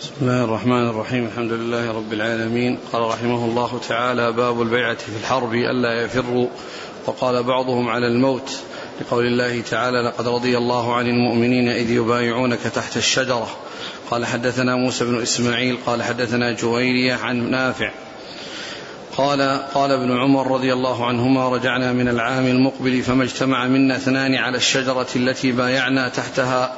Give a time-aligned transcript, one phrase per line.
[0.00, 1.26] بسم الله الرحمن الرحيم.
[1.26, 2.78] الحمد لله رب العالمين.
[2.92, 6.48] قال رحمه الله تعالى باب البيعة في الحرب ألا يفروا.
[7.06, 8.60] وقال بعضهم على الموت.
[9.00, 13.48] لقول الله تعالى لقد رضي الله عن المؤمنين إذ يبايعونك تحت الشجرة.
[14.10, 15.78] قال حدثنا موسى بن إسماعيل.
[15.86, 17.90] قال حدثنا جويرية عن نافع.
[19.16, 19.40] قال
[19.74, 24.56] قال ابن عمر رضي الله عنهما رجعنا من العام المقبل فما اجتمع منا اثنان على
[24.56, 26.72] الشجرة التي بايعنا تحتها.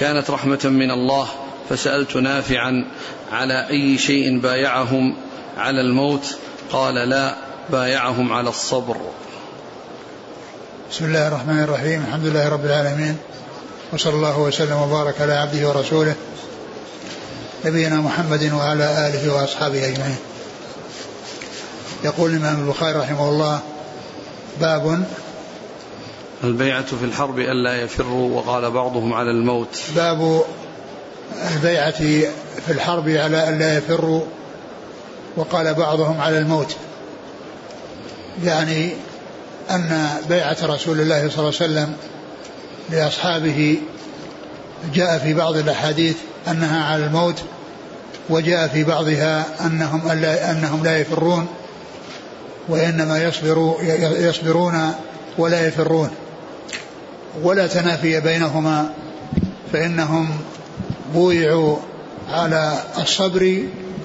[0.00, 1.28] كانت رحمة من الله.
[1.68, 2.84] فسألت نافعا
[3.32, 5.16] على أي شيء بايعهم
[5.56, 6.36] على الموت.
[6.72, 7.34] قال لا
[7.70, 8.96] بايعهم على الصبر.
[10.90, 12.04] بسم الله الرحمن الرحيم.
[12.08, 13.16] الحمد لله رب العالمين.
[13.92, 16.14] وصلى الله وسلم وبارك على عبده ورسوله
[17.64, 20.16] نبينا محمد وعلى آله وأصحابه أجمعين.
[22.04, 23.60] يقول الإمام البخاري رحمه الله
[24.60, 25.04] باب
[26.44, 29.82] البيعة في الحرب ألا يفروا وقال بعضهم على الموت.
[29.96, 30.44] باب
[31.56, 31.90] البيعة
[32.66, 34.22] في الحرب على ألا يفروا
[35.36, 36.76] وقال بعضهم على الموت.
[38.44, 38.92] يعني
[39.70, 41.92] أن بيعة رسول الله صلى الله عليه وسلم
[42.90, 43.78] لأصحابه
[44.94, 46.16] جاء في بعض الأحاديث
[46.48, 47.42] أنها على الموت
[48.28, 51.46] وجاء في بعضها أنهم ألا أنهم لا يفرون
[52.68, 54.94] وإنما يصبروا يصبرون
[55.38, 56.10] ولا يفرون.
[57.42, 58.90] ولا تنافي بينهما
[59.72, 60.38] فإنهم
[61.14, 61.76] بويعوا
[62.32, 63.62] على الصبر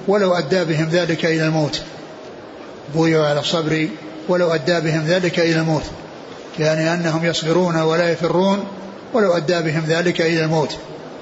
[0.08, 1.80] ولو أدى بهم ذلك إلى الموت.
[2.94, 3.88] بويعوا على الصبر
[4.28, 5.82] ولو أدى بهم ذلك إلى الموت.
[6.58, 8.64] يعني أنهم يصبرون ولا يفرون
[9.12, 10.76] ولو أدى بهم ذلك إلى الموت.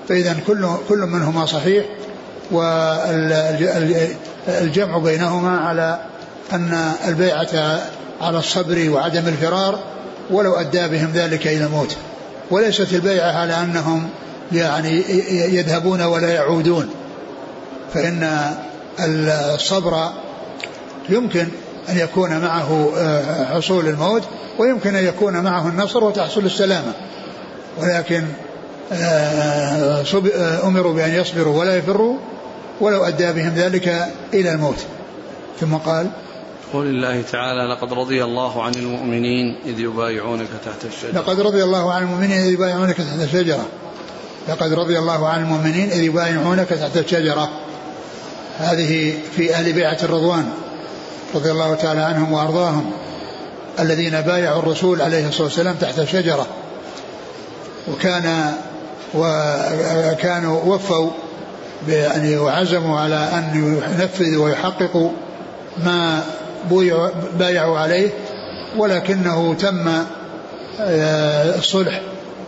[0.08, 1.84] فإذا كل كل منهما صحيح
[4.50, 6.00] والجمع بينهما على
[6.52, 7.80] أن البيعة
[8.20, 9.78] على الصبر وعدم الفرار
[10.30, 11.97] ولو أدى بهم ذلك إلى الموت.
[12.50, 14.08] وليست البيعة على أنهم
[14.52, 16.91] يعني يذهبون ولا يعودون.
[17.94, 18.55] فإن
[19.55, 20.08] الصبر
[21.08, 21.48] يمكن
[21.88, 22.90] أن يكون معه
[23.55, 24.23] حصول الموت
[24.58, 26.92] ويمكن أن يكون معه النصر وتحصل السلامة.
[27.78, 28.24] ولكن
[30.64, 32.17] أمروا بأن يصبروا ولا يفروا
[32.80, 34.78] ولو أدى بهم ذلك إلى الموت.
[35.61, 36.06] ثم قال
[36.73, 41.20] قول الله تعالى لقد رضي الله عن المؤمنين إذ يبايعونك تحت الشجرة.
[41.20, 43.67] لقد رضي الله عن المؤمنين إذ يبايعونك تحت الشجرة.
[44.48, 47.48] لقد رضي الله عن المؤمنين إذ يبايعونك تحت الشجرة.
[48.59, 50.51] هذه في أهل بيعة الرضوان
[51.35, 52.91] رضي الله تعالى عنهم وأرضاهم
[53.81, 56.47] الذين بايعوا الرسول عليه الصلاة والسلام تحت الشجرة.
[57.92, 58.55] وكان
[59.14, 61.11] وكانوا وفوا
[61.89, 63.51] يعني وعزموا على أن
[63.98, 65.11] ينفذوا ويحققوا
[65.85, 66.25] ما
[67.39, 68.11] بايعوا عليه
[68.77, 70.05] ولكنه تم
[71.59, 72.01] الصلح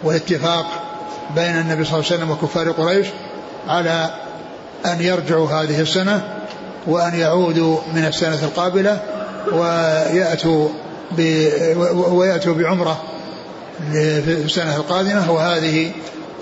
[0.02, 0.89] والاتفاق
[1.36, 3.06] بين النبي صلى الله عليه وسلم وكفار قريش
[3.68, 4.10] على
[4.86, 6.22] أن يرجعوا هذه السنة
[6.86, 9.00] وأن يعودوا من السنة القابلة
[9.52, 10.68] ويأتوا
[12.08, 13.02] ويأتوا بعمرة
[13.92, 15.30] في السنة القادمة.
[15.30, 15.92] وهذه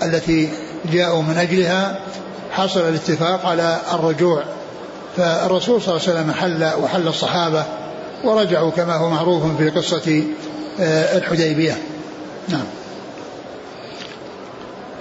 [0.03, 0.49] التي
[0.93, 1.99] جاءوا من أجلها
[2.51, 4.43] حصل الاتفاق على الرجوع.
[5.17, 7.65] فالرسول صلى الله عليه وسلم حل وحل الصحابة
[8.23, 10.23] ورجعوا كما هو معروف في قصة
[11.17, 11.77] الحديبية.
[12.49, 12.65] نعم.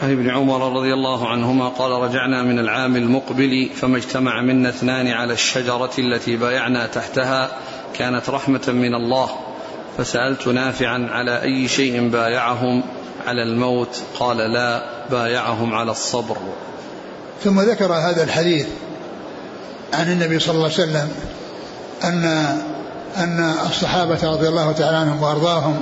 [0.02, 5.08] عن ابن عمر رضي الله عنهما قال رجعنا من العام المقبل فما اجتمع منا اثنان
[5.08, 7.50] على الشجرة التي بايعنا تحتها
[7.94, 9.30] كانت رحمة من الله.
[9.98, 12.82] فسألت نافعا على أي شيء بايعهم
[13.26, 16.36] على الموت قال لا بايعهم على الصبر.
[17.44, 18.66] ثم ذكر هذا الحديث
[19.94, 21.08] عن النبي صلى الله عليه وسلم
[22.04, 22.24] أن
[23.16, 25.76] أن الصحابة رضي الله تعالى عنهم وأرضاهم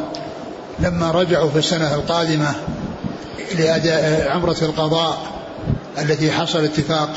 [0.78, 2.54] لما رجعوا في السنة القادمة
[3.58, 5.18] لأداء عمرة القضاء
[5.98, 7.10] التي حصل اتفاق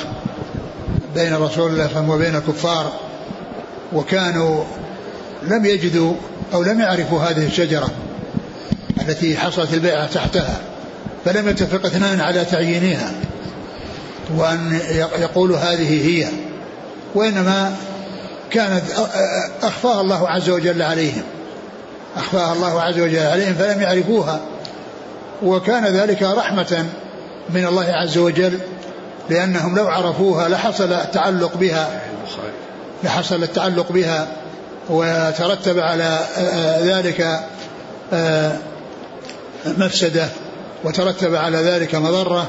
[1.15, 2.93] بين رسول الله صلى الله عليه وسلم وبين الكفار
[3.93, 4.63] وكانوا
[5.43, 6.13] لم يجدوا
[6.53, 7.89] أو لم يعرفوا هذه الشجرة
[9.01, 10.57] التي حصلت البيعة تحتها
[11.25, 13.11] فلم يتفق اثنان على تعيينها
[14.37, 14.79] وأن
[15.19, 16.27] يقولوا هذه هي
[17.15, 17.75] وإنما
[18.51, 18.83] كانت
[19.63, 21.23] أخفاها الله عز وجل عليهم
[22.17, 24.41] أخفاها الله عز وجل عليهم فلم يعرفوها
[25.43, 26.85] وكان ذلك رحمة
[27.49, 28.59] من الله عز وجل
[29.29, 32.01] لأنهم لو عرفوها لحصل التعلق بها.
[33.03, 34.27] لحصل التعلق بها
[34.89, 36.19] وترتب على
[36.81, 37.39] ذلك
[39.65, 40.27] مفسدة
[40.83, 42.47] وترتب على ذلك مضرة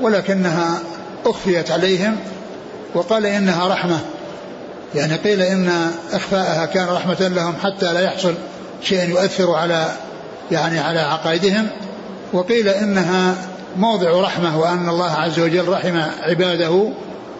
[0.00, 0.78] ولكنها
[1.26, 2.16] أخفيت عليهم
[2.94, 3.98] وقال إنها رحمة.
[4.94, 8.34] يعني قيل إن إخفاءها كان رحمة لهم حتى لا يحصل
[8.82, 9.92] شيء يؤثر على
[10.50, 11.68] يعني على عقائدهم.
[12.32, 13.34] وقيل إنها
[13.76, 16.92] موضع رحمة وأن الله عز وجل رحم عباده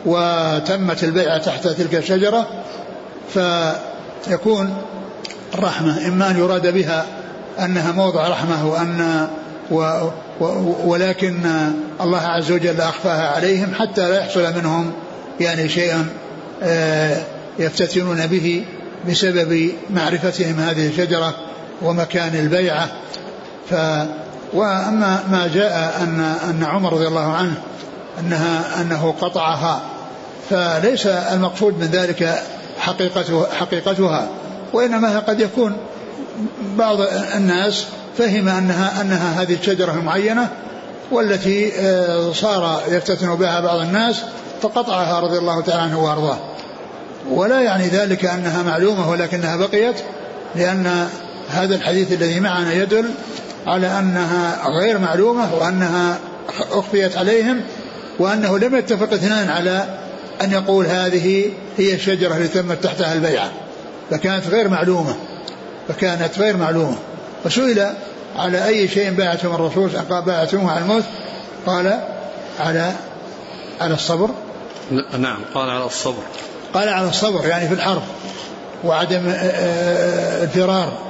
[0.06, 2.46] وتمت البيعة تحت تلك الشجرة
[3.34, 4.76] فيكون
[5.54, 7.06] الرحمة إما أن يراد بها
[7.58, 9.28] أنها موضع رحمة وأن
[9.70, 10.10] و
[10.84, 11.40] ولكن
[12.00, 14.92] الله عز وجل أخفاها عليهم حتى لا يحصل منهم
[15.40, 16.06] يعني شيئا
[16.62, 17.22] آه،
[17.58, 18.64] يفتتنون به
[19.08, 21.34] بسبب معرفتهم هذه الشجرة
[21.82, 22.88] ومكان البيعة.
[23.70, 23.74] ف
[24.52, 26.20] وأما ما جاء أن
[26.50, 27.54] أن عمر رضي الله عنه
[28.20, 29.80] أنها أنه قطعها
[30.50, 32.42] فليس المقصود من ذلك
[32.78, 34.28] حقيقته حقيقتها
[34.72, 35.76] وإنما قد يكون
[36.78, 37.00] بعض
[37.36, 37.86] الناس
[38.18, 40.48] فهم أنها أنها هذه الشجرة المعينة
[41.10, 44.22] والتي آه، صار يفتتن بها بعض الناس
[44.62, 46.38] فقطعها رضي الله تعالى عنه وأرضاه.
[47.30, 49.96] ولا يعني ذلك أنها معلومة ولكنها بقيت
[50.54, 51.08] لأن
[51.50, 53.10] هذا الحديث الذي معنا يدل
[53.66, 56.18] على أنها غير معلومة وأنها
[56.72, 57.60] أخفيت عليهم
[58.18, 59.84] وأنه لم يتفق اثنان على
[60.42, 63.50] أن يقول هذه هي الشجرة التي تمت تحتها البيعة.
[64.10, 65.16] فكانت غير معلومة.
[65.88, 66.96] فكانت غير معلومة.
[67.44, 67.86] فسئل
[68.36, 71.04] على أي شيء باعتم الرسول قال باعتموه على الموت؟
[71.66, 72.00] قال
[72.60, 72.92] على
[73.80, 74.30] على الصبر.
[75.18, 76.22] نعم قال على الصبر.
[76.74, 78.02] قال على الصبر يعني في الحرب
[78.84, 81.09] وعدم آه، آه، الفرار.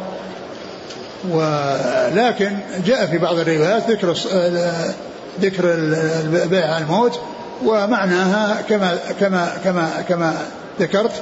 [1.29, 2.51] ولكن
[2.87, 4.95] جاء في بعض الروايات ذكر آه،
[5.41, 7.21] ذكر البيع على الموت
[7.65, 10.35] ومعناها كما كما كما كما
[10.81, 11.13] ذكرت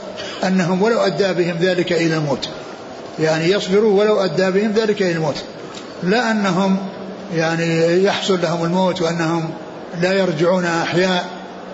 [0.44, 2.48] أنهم ولو أدى بهم ذلك إلى الموت.
[3.18, 5.36] يعني يصبروا ولو أدى بهم ذلك إلى الموت.
[6.02, 6.76] لا أنهم
[7.34, 9.50] يعني يحصل لهم الموت وأنهم
[10.02, 11.24] لا يرجعون أحياء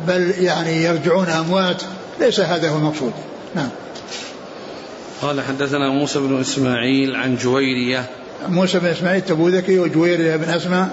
[0.08, 1.82] بل يعني يرجعون أموات.
[2.20, 3.12] ليس هذا هو المقصود.
[3.54, 3.68] نعم.
[5.24, 8.04] قال حدثنا موسى بن إسماعيل عن جويرية
[8.48, 10.88] موسى بن إسماعيل تبوذكي وجويرية بن أسماء.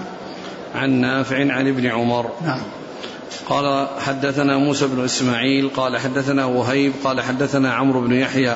[0.76, 2.30] عن نافع عن ابن عمر.
[2.46, 2.62] نعم.
[3.50, 8.56] قال حدثنا موسى بن إسماعيل قال حدثنا وهيب قال حدثنا عمرو بن يحيى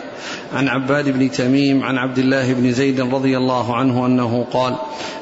[0.54, 4.76] عن عباد بن تميم عن عبد الله بن زيد رضي الله عنه أنه قال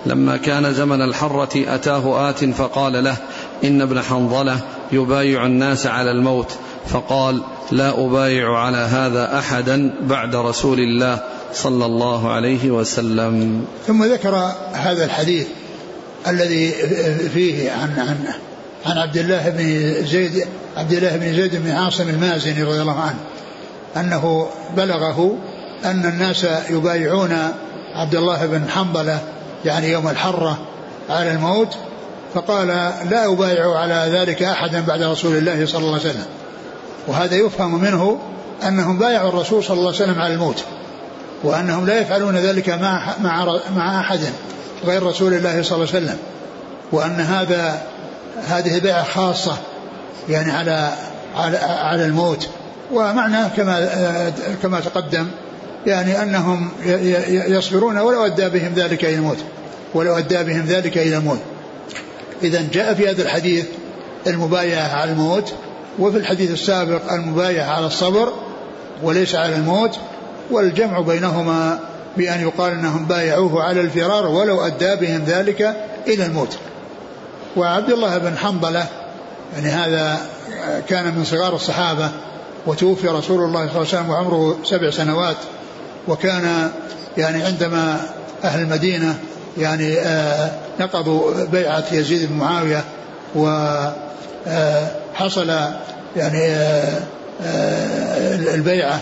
[0.05, 3.17] لما كان زمن الحرة أتاه آت فقال له
[3.63, 4.59] إن ابن حنظلة
[4.91, 12.31] يبايع الناس على الموت فقال لا أبايع على هذا أحدا بعد رسول الله صلى الله
[12.31, 13.65] عليه وسلم.
[13.87, 15.47] ثم ذكر هذا الحديث
[16.27, 16.71] الذي
[17.33, 18.17] فيه عن عن
[18.85, 20.47] عن عبد الله بن زيد
[20.77, 23.19] عبد الله بن زيد بن عاصم المازني رضي الله عنه
[23.97, 24.47] أنه
[24.77, 25.37] بلغه
[25.85, 27.37] أن الناس يبايعون
[27.95, 29.19] عبد الله بن حنظله
[29.65, 30.57] يعني يوم الحرة
[31.09, 31.77] على الموت
[32.33, 32.67] فقال
[33.09, 36.25] لا أبايع على ذلك أحدا بعد رسول الله صلى الله عليه وسلم.
[37.07, 38.19] وهذا يفهم منه
[38.67, 40.63] أنهم بايعوا الرسول صلى الله عليه وسلم على الموت
[41.43, 44.19] وأنهم لا يفعلون ذلك مع مع مع أحد
[44.85, 46.17] غير رسول الله صلى الله عليه وسلم.
[46.91, 47.81] وأن هذا
[48.47, 49.57] هذه بيعة خاصة
[50.29, 50.91] يعني على
[51.35, 52.49] على على الموت.
[52.91, 54.33] ومعنى كما
[54.63, 55.27] كما تقدم
[55.85, 56.69] يعني أنهم
[57.27, 59.37] يصبرون ولو أدى بهم ذلك إلى الموت
[59.93, 61.39] ولو أدى بهم ذلك إلى الموت.
[62.43, 63.65] اذا جاء في هذا الحديث
[64.27, 65.53] المبايعة على الموت
[65.99, 68.33] وفي الحديث السابق المبايعة على الصبر
[69.03, 69.99] وليس على الموت
[70.51, 71.79] والجمع بينهما
[72.17, 75.75] بأن يقال أنهم بايعوه على الفرار ولو أدى بهم ذلك
[76.07, 76.57] إلى الموت.
[77.55, 78.85] وعبد الله بن حنظلة
[79.55, 80.17] يعني هذا
[80.89, 82.11] كان من صغار الصحابة
[82.67, 85.37] وتوفي رسول الله صلى الله عليه وسلم وعمره سبع سنوات
[86.07, 86.71] وكان
[87.17, 87.99] يعني عندما
[88.43, 89.19] أهل المدينة
[89.57, 92.83] يعني آه، نقضوا بيعة يزيد بن معاوية
[93.35, 93.93] وحصل
[94.47, 95.02] آه،
[96.15, 96.53] يعني
[97.45, 99.01] آه، البيعة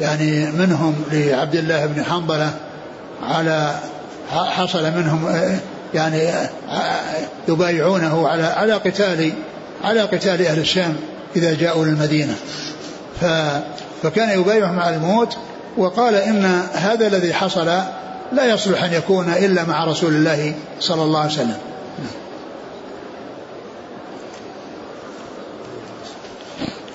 [0.00, 2.50] يعني منهم لعبد الله بن حنظلة
[3.22, 3.74] على
[4.30, 5.48] حصل منهم
[5.94, 6.30] يعني
[7.48, 9.32] يبايعونه على على قتال
[9.84, 10.96] على قتال أهل الشام
[11.36, 12.34] إذا جاءوا للمدينة.
[13.20, 13.24] ف
[14.02, 15.36] فكان يبايعهم على الموت
[15.76, 17.66] وقال إن هذا الذي حصل
[18.32, 21.56] لا يصلح أن يكون إلا مع رسول الله صلى الله عليه وسلم.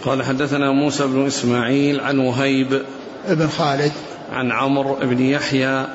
[0.05, 2.81] قال حدثنا موسى بن إسماعيل عن وهيب
[3.29, 3.91] بن خالد.
[4.33, 5.86] عن عمرو بن يحيى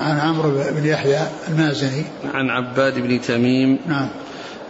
[0.00, 2.04] عن عمرو بن يحيى المازني.
[2.34, 4.08] عن عباد بن تميم نعم.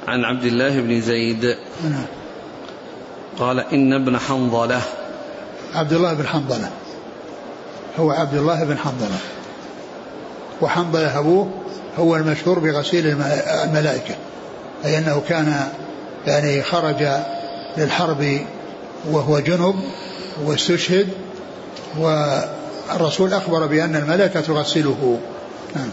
[0.09, 1.57] عن عبد الله بن زيد.
[1.85, 2.07] نعم.
[3.39, 4.81] قال إن ابن حنظلة.
[5.75, 6.71] عبد الله بن حنظلة.
[7.99, 9.19] هو عبد الله بن حنظلة.
[10.61, 11.51] وحنظلة أبوه
[11.99, 13.23] هو المشهور بغسيل
[13.65, 14.15] الملائكة.
[14.85, 15.69] أي أنه كان
[16.27, 17.09] يعني خرج
[17.77, 18.39] للحرب
[19.05, 19.75] وهو جنب
[20.45, 21.09] واستشهد
[21.99, 25.21] والرسول أخبر بأن الملائكة تغسله.
[25.77, 25.91] نعم.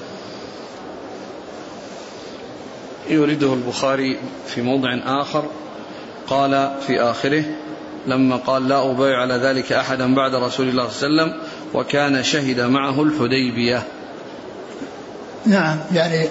[3.10, 5.44] يورده البخاري في موضع آخر
[6.28, 7.44] قال في آخره
[8.08, 11.42] لما قال لا أبايع على ذلك أحدا بعد رسول الله صلى الله عليه وسلم
[11.74, 13.84] وكان شهد معه الحديبية.
[15.46, 16.28] نعم يعني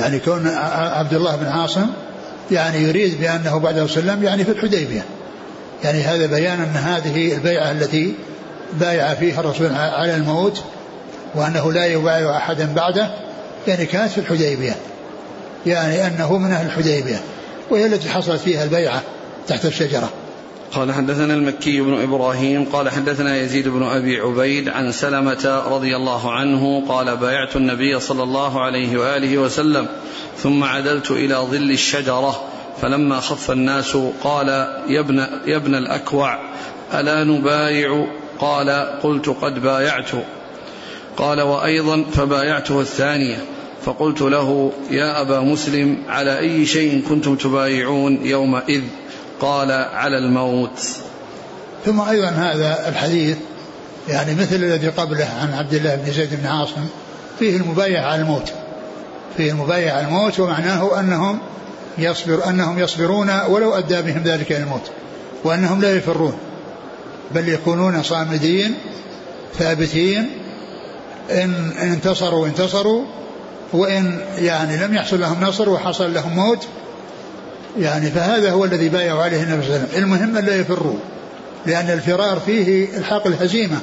[0.00, 1.86] يعني كون عبد الله بن عاصم
[2.50, 5.04] يعني يريد بأنه بعد وسلم يعني في الحديبية.
[5.84, 8.14] يعني هذا بيان أن هذه البيعة التي
[8.72, 10.62] بايع فيها الرسول على الموت
[11.34, 13.10] وأنه لا يبايع أحدا بعده
[13.68, 14.76] يعني كانت في الحديبية.
[15.66, 17.20] يعني أنه من أهل الحديبية.
[17.70, 19.02] وهي التي حصلت فيها البيعة
[19.48, 20.10] تحت الشجرة.
[20.72, 26.32] قال حدثنا المكي بن إبراهيم قال حدثنا يزيد بن أبي عبيد عن سلمة رضي الله
[26.32, 29.86] عنه قال بايعت النبي صلى الله عليه وآله وسلم
[30.38, 32.44] ثم عدلت إلى ظل الشجرة.
[32.82, 34.48] فلما خف الناس قال
[34.88, 36.38] يا ابن يا ابن الأكوع
[36.94, 38.06] ألا نبايع؟
[38.38, 38.70] قال
[39.02, 40.10] قلت قد بايعت.
[41.16, 43.36] قال وأيضا فبايعته الثانية.
[43.84, 48.82] فقلت له يا أبا مسلم على أي شيء كنتم تبايعون يومئذ؟
[49.40, 50.80] قال على الموت.
[51.84, 53.36] ثم أيضا هذا الحديث
[54.08, 56.86] يعني مثل الذي قبله عن عبد الله بن زيد بن عاصم
[57.38, 58.52] فيه المبايع على الموت.
[59.36, 61.38] فيه المبايع على الموت ومعناه أنهم
[61.98, 64.90] يصبر أنهم يصبرون ولو أدى بهم ذلك إلى الموت
[65.44, 66.38] وأنهم لا يفرون
[67.34, 68.74] بل يكونون صامدين
[69.58, 70.30] ثابتين
[71.30, 73.04] إن انتصروا انتصروا
[73.72, 76.66] وإن يعني لم يحصل لهم نصر وحصل لهم موت
[77.78, 80.04] يعني فهذا هو الذي بايعوا عليه النبي صلى الله عليه وسلم.
[80.04, 80.96] المهم أن لا يفروا
[81.66, 83.78] لأن الفرار فيه إلحاق الهزيمة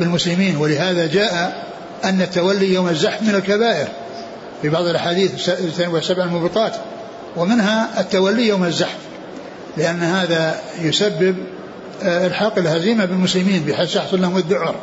[0.00, 1.66] بالمسلمين ولهذا جاء
[2.04, 3.88] أن التولي يوم الزحف من الكبائر
[4.62, 5.50] في بعض الأحاديث
[6.00, 6.76] سبع الموبقات.
[7.36, 8.98] ومنها التولي يوم الزحف
[9.76, 11.36] لأن هذا يسبب
[12.02, 14.74] آه، الحاق الهزيمة بالمسلمين بحيث يحصل لهم الذعر.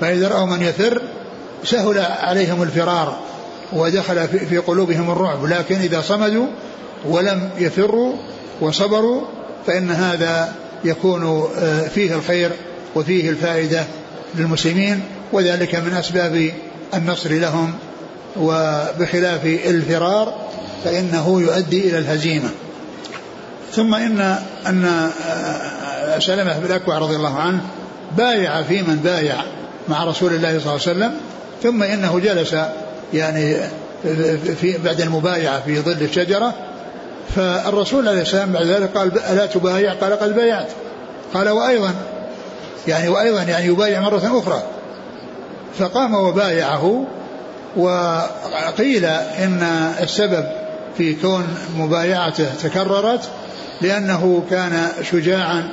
[0.00, 1.02] فإذا رأوا من يفر
[1.64, 3.18] سهل عليهم الفرار
[3.72, 5.44] ودخل في قلوبهم الرعب.
[5.44, 6.46] لكن إذا صمدوا
[7.08, 8.12] ولم يفروا
[8.60, 9.22] وصبروا
[9.66, 10.52] فإن هذا
[10.84, 12.50] يكون آه، فيه الخير
[12.94, 13.84] وفيه الفائدة
[14.34, 15.00] للمسلمين
[15.32, 16.50] وذلك من أسباب
[16.94, 17.74] النصر لهم
[18.36, 20.34] وبخلاف الفرار.
[20.84, 22.48] فإنه يؤدي إلى الهزيمة.
[23.72, 27.60] ثم إن أن آه، سلمة بن الأكوع رضي الله عنه
[28.16, 29.36] بايع في من بايع
[29.88, 31.14] مع رسول الله صلى الله عليه وسلم
[31.62, 32.56] ثم إنه جلس
[33.14, 33.56] يعني
[34.60, 36.54] في بعد المبايعة في ظل الشجرة
[37.36, 40.68] فالرسول عليه السلام بعد ذلك قال ألا تبايع؟ قال قد بايعت.
[41.34, 41.94] قال وأيضا؟
[42.88, 44.62] يعني وأيضا يعني يبايع مرة أخرى.
[45.78, 47.04] فقام وبايعه
[47.76, 49.62] وقيل إن
[50.00, 50.61] السبب
[50.98, 51.46] في كون
[51.78, 53.30] مبايعته تكررت
[53.80, 55.68] لأنه كان شجاعا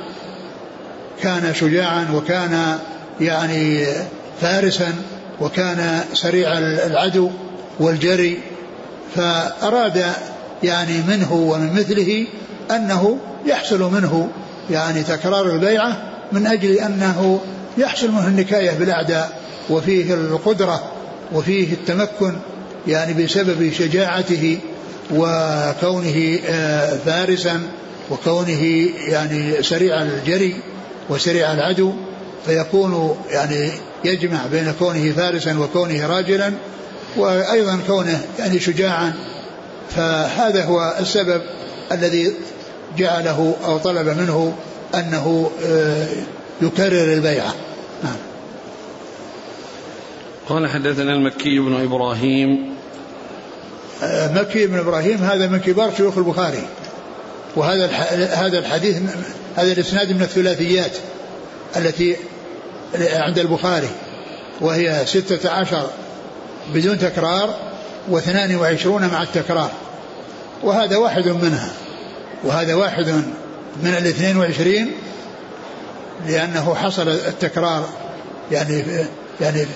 [1.22, 2.78] كان شجاعا وكان
[3.20, 3.86] يعني
[4.40, 4.92] فارسا
[5.40, 7.30] وكان سريع العدو
[7.80, 8.38] والجري.
[9.16, 10.04] فأراد
[10.62, 12.26] يعني منه ومن مثله
[12.70, 14.28] أنه يحصل منه
[14.70, 17.40] يعني تكرار البيعة من أجل أنه
[17.78, 20.92] يحصل منه النكاية بالأعداء وفيه القدرة
[21.32, 22.32] وفيه التمكن
[22.86, 24.58] يعني بسبب شجاعته
[25.14, 27.60] وكونه آه، فارسا
[28.10, 30.56] وكونه يعني سريع الجري
[31.10, 31.92] وسريع العدو
[32.46, 33.70] فيكون يعني
[34.04, 36.52] يجمع بين كونه فارسا وكونه راجلا
[37.16, 39.14] وأيضا كونه يعني شجاعا.
[39.90, 41.42] فهذا هو السبب
[41.92, 42.32] الذي
[42.98, 44.54] جعله أو طلب منه
[44.94, 46.06] أنه آه،
[46.62, 47.54] يكرر البيعة
[48.04, 48.16] نعم.
[50.48, 52.69] قال حدثنا المكي بن إبراهيم آه،
[54.02, 56.62] مكي بن إبراهيم هذا من كبار شيوخ البخاري.
[57.56, 57.86] وهذا
[58.34, 58.96] هذا الحديث
[59.56, 60.92] هذا الإسناد من الثلاثيات
[61.76, 62.16] التي
[63.12, 63.88] عند البخاري
[64.60, 65.90] وهي ستة عشر
[66.74, 67.54] بدون تكرار
[68.08, 69.70] واثنان وعشرون مع التكرار.
[70.62, 71.72] وهذا واحد منها.
[72.44, 73.08] وهذا واحد
[73.82, 74.92] من الاثنين وعشرين
[76.26, 77.88] لأنه حصل التكرار
[78.52, 78.84] يعني
[79.40, 79.66] يعني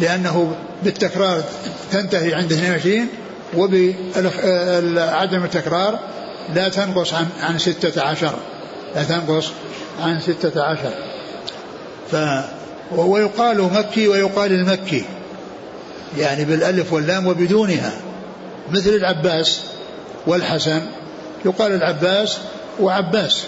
[0.00, 1.42] لأنه بالتكرار
[1.92, 3.08] تنتهي عند 22
[3.54, 5.98] وبعدم التكرار
[6.54, 8.34] لا تنقص عن عن 16
[8.94, 9.50] لا تنقص
[10.00, 10.90] عن 16
[12.10, 12.16] ف
[12.92, 15.04] ويقال مكي ويقال المكي.
[16.18, 17.92] يعني بالألف واللام وبدونها.
[18.70, 19.60] مثل العباس
[20.26, 20.80] والحسن.
[21.44, 22.38] يقال العباس
[22.80, 23.44] وعباس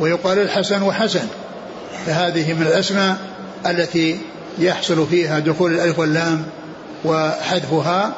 [0.00, 1.26] ويقال الحسن وحسن.
[2.06, 3.16] فهذه من الأسماء
[3.66, 4.20] التي
[4.58, 6.44] يحصل فيها دخول الألف واللام
[7.04, 8.14] وحذفها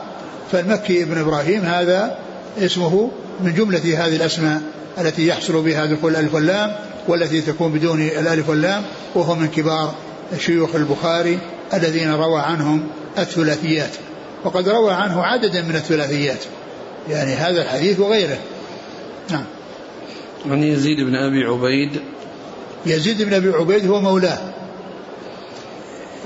[0.54, 2.18] فالمكي ابن إبراهيم هذا
[2.58, 4.62] اسمه من جملة هذه الأسماء
[4.98, 6.76] التي يحصل بها دخول الألف واللام
[7.08, 8.82] والتي تكون بدون الألف واللام
[9.14, 9.94] وهو من كبار
[10.38, 11.38] شيوخ البخاري
[11.74, 12.86] الذين روى عنهم
[13.18, 13.90] الثلاثيات.
[14.44, 16.44] وقد روى عنه عددا من الثلاثيات.
[17.10, 18.38] يعني هذا الحديث وغيره.
[19.30, 19.44] نعم.
[20.46, 22.00] عن يزيد بن أبي عبيد.
[22.86, 24.38] يزيد بن أبي عبيد هو مولاه.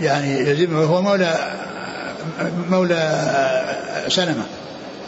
[0.00, 1.67] يعني يزيد هو مولى
[2.70, 3.25] مولى
[4.08, 4.44] سلمة.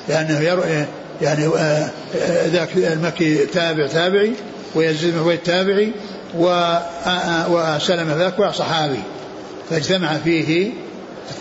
[0.09, 0.87] لأنه يرى
[1.23, 1.91] يعني آه،
[2.47, 4.33] ذاك المكي تابع تابعي
[4.75, 5.93] ويزيد بن عبيد تابعي
[7.49, 9.01] وسلمة ذاك صحابي.
[9.71, 10.71] فاجتمع فيه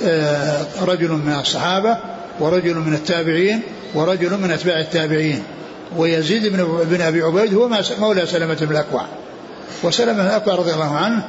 [0.03, 1.97] آه، رجل من الصحابة
[2.39, 3.61] ورجل من التابعين
[3.93, 5.43] ورجل من أتباع التابعين.
[5.97, 7.69] ويزيد بن بن أبي عبيد هو
[7.99, 9.05] مولى سلمة بن الأكوع.
[9.83, 11.23] وسلمة بن الأكوع رضي الله عنه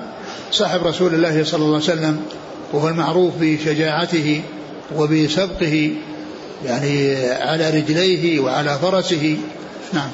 [0.53, 2.23] صاحب رسول الله صلى الله عليه وسلم
[2.73, 4.43] وهو المعروف بشجاعته
[4.97, 5.91] وبسبقه
[6.65, 9.37] يعني على رجليه وعلى فرسه.
[9.93, 10.11] نعم.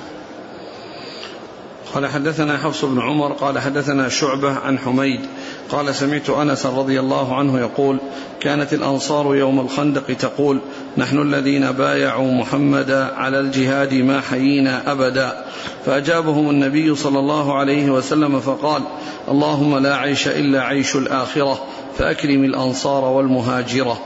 [1.95, 5.21] قال حدثنا حفص بن عمر قال حدثنا شعبة عن حميد
[5.69, 7.99] قال سمعت أنس رضي الله عنه يقول
[8.41, 10.61] كانت الأنصار يوم الخندق تقول
[10.97, 15.45] نحن الذين بايعوا محمدا على الجهاد ما حيينا أبدا
[15.87, 18.83] فأجابهم النبي صلى الله عليه وسلم فقال
[19.29, 21.65] اللهم لا عيش إلا عيش الآخرة
[21.99, 23.99] فأكرم الأنصار والمهاجرة.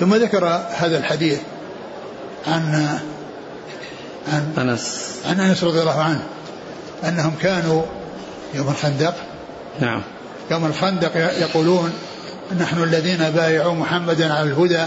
[0.00, 1.38] ثم ذكر هذا الحديث
[2.46, 2.88] عن
[4.32, 5.14] عن أنس.
[5.26, 6.22] عن أنس رضي الله عنه
[7.04, 7.82] أنهم كانوا
[8.54, 9.14] يوم الخندق.
[9.80, 10.02] نعم.
[10.50, 11.92] يوم الخندق يقولون
[12.60, 14.86] نحن الذين بايعوا محمدا على الهدى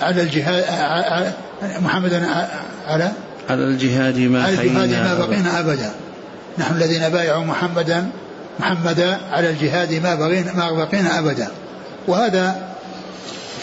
[0.00, 2.26] على الجهاد محمدا
[2.86, 3.12] على
[3.48, 5.90] على الجهاد ما على الجهاد ما بقينا أبدا.
[6.58, 8.10] نحن الذين بايعوا محمدا
[8.60, 11.48] محمدا على الجهاد ما بقينا ما بقينا أبدا.
[12.08, 12.68] وهذا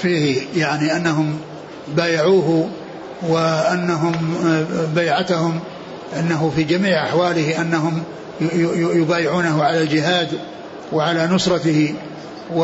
[0.02, 1.38] فيه يعني أنهم
[1.88, 2.70] بايعوه
[3.22, 4.16] وأنهم
[4.96, 5.60] بيعتهم
[6.20, 8.04] أنه في جميع أحواله أنهم
[8.76, 10.28] يبايعونه على الجهاد
[10.94, 11.96] وعلى نصرته.
[12.56, 12.62] و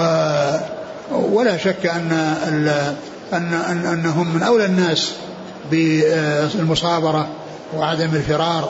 [1.12, 2.12] ولا شك أن
[3.34, 5.12] أن أن أنهم من أولى الناس
[5.72, 7.28] بالمصابرة
[7.76, 8.70] وعدم الفرار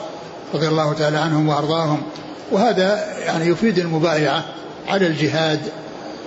[0.54, 2.02] رضي الله تعالى عنهم وأرضاهم.
[2.50, 4.44] وهذا يعني يفيد المبايعة
[4.88, 5.60] على الجهاد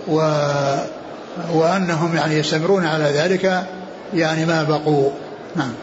[0.08, 0.17] و
[1.54, 3.63] وأنهم يعني يستمرون على ذلك
[4.13, 5.12] يعني ما بقوا.
[5.56, 5.74] نعم.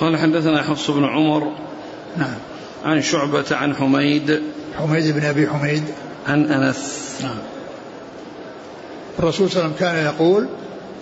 [0.00, 1.52] قال حدثنا حفص بن عمر
[2.16, 2.34] نعم.
[2.84, 4.42] عن شعبة عن حميد
[4.78, 5.84] حميد بن أبي حميد.
[6.28, 7.14] عن أنس.
[7.22, 7.38] نعم.
[9.18, 10.48] الرسول صلى الله عليه وسلم كان يقول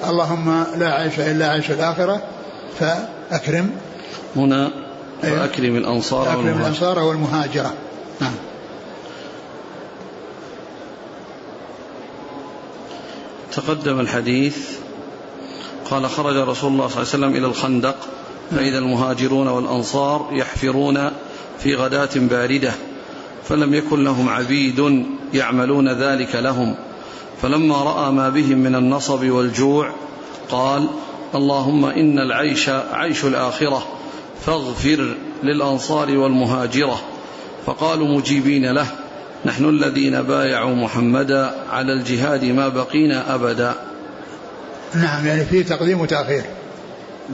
[0.09, 2.23] اللهم لا عيش إلا عيش الآخرة
[2.81, 3.71] فأكرم.
[4.37, 4.71] هنا
[5.23, 7.75] فأكرم الأنصار فأكرم والمهاجرة الأنصار والمهاجرة.
[8.21, 8.35] نعم.
[13.53, 14.57] تقدم الحديث
[15.91, 17.97] قال خرج رسول الله صلى الله عليه وسلم إلى الخندق
[18.51, 21.11] فإذا المهاجرون والأنصار يحفرون
[21.59, 22.73] في غداة باردة
[23.49, 26.75] فلم يكن لهم عبيد يعملون ذلك لهم.
[27.43, 29.93] فلما رأى ما بهم من النصب والجوع
[30.51, 30.89] قال
[31.35, 33.87] اللهم إن العيش عيش الآخرة
[34.47, 37.01] فاغفر للأنصار والمهاجرة.
[37.67, 38.87] فقالوا مجيبين له
[39.45, 43.75] نحن الذين بايعوا محمدا على الجهاد ما بقينا أبدا.
[44.95, 46.43] نعم يعني في تقديم وتأخير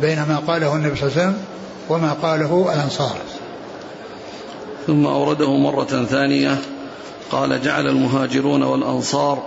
[0.00, 1.44] بين ما قاله النبي صلى الله عليه وسلم
[1.88, 3.16] وما قاله الأنصار.
[4.86, 6.58] ثم أورده مرة ثانية
[7.30, 9.42] قال جعل المهاجرون والأنصار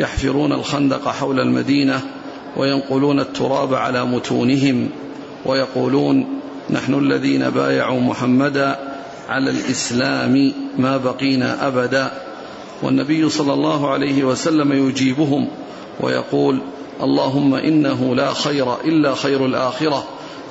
[0.00, 2.00] يحفرون الخندق حول المدينة
[2.56, 4.88] وينقلون التراب على متونهم
[5.44, 6.26] ويقولون
[6.70, 8.78] نحن الذين بايعوا محمدا
[9.28, 12.10] على الإسلام ما بقينا أبدا.
[12.82, 15.48] والنبي صلى الله عليه وسلم يجيبهم
[16.00, 16.62] ويقول
[17.02, 20.04] اللهم إنه لا خير إلا خير الآخرة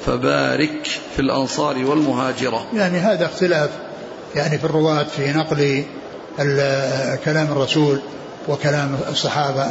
[0.05, 2.65] فبارك في الأنصار والمهاجرة.
[2.73, 3.69] يعني هذا اختلاف
[4.35, 5.83] يعني في الرواة في نقل
[7.25, 7.99] كلام الرسول
[8.47, 9.63] وكلام الصحابة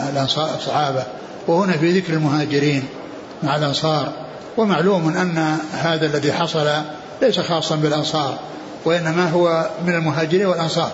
[0.57, 1.05] الصحابة.
[1.47, 2.83] وهنا في ذكر المهاجرين
[3.43, 4.13] مع الأنصار
[4.57, 6.71] ومعلوم أن هذا الذي حصل
[7.23, 8.39] ليس خاصا بالأنصار
[8.85, 10.91] وإنما هو من المهاجرين والأنصار.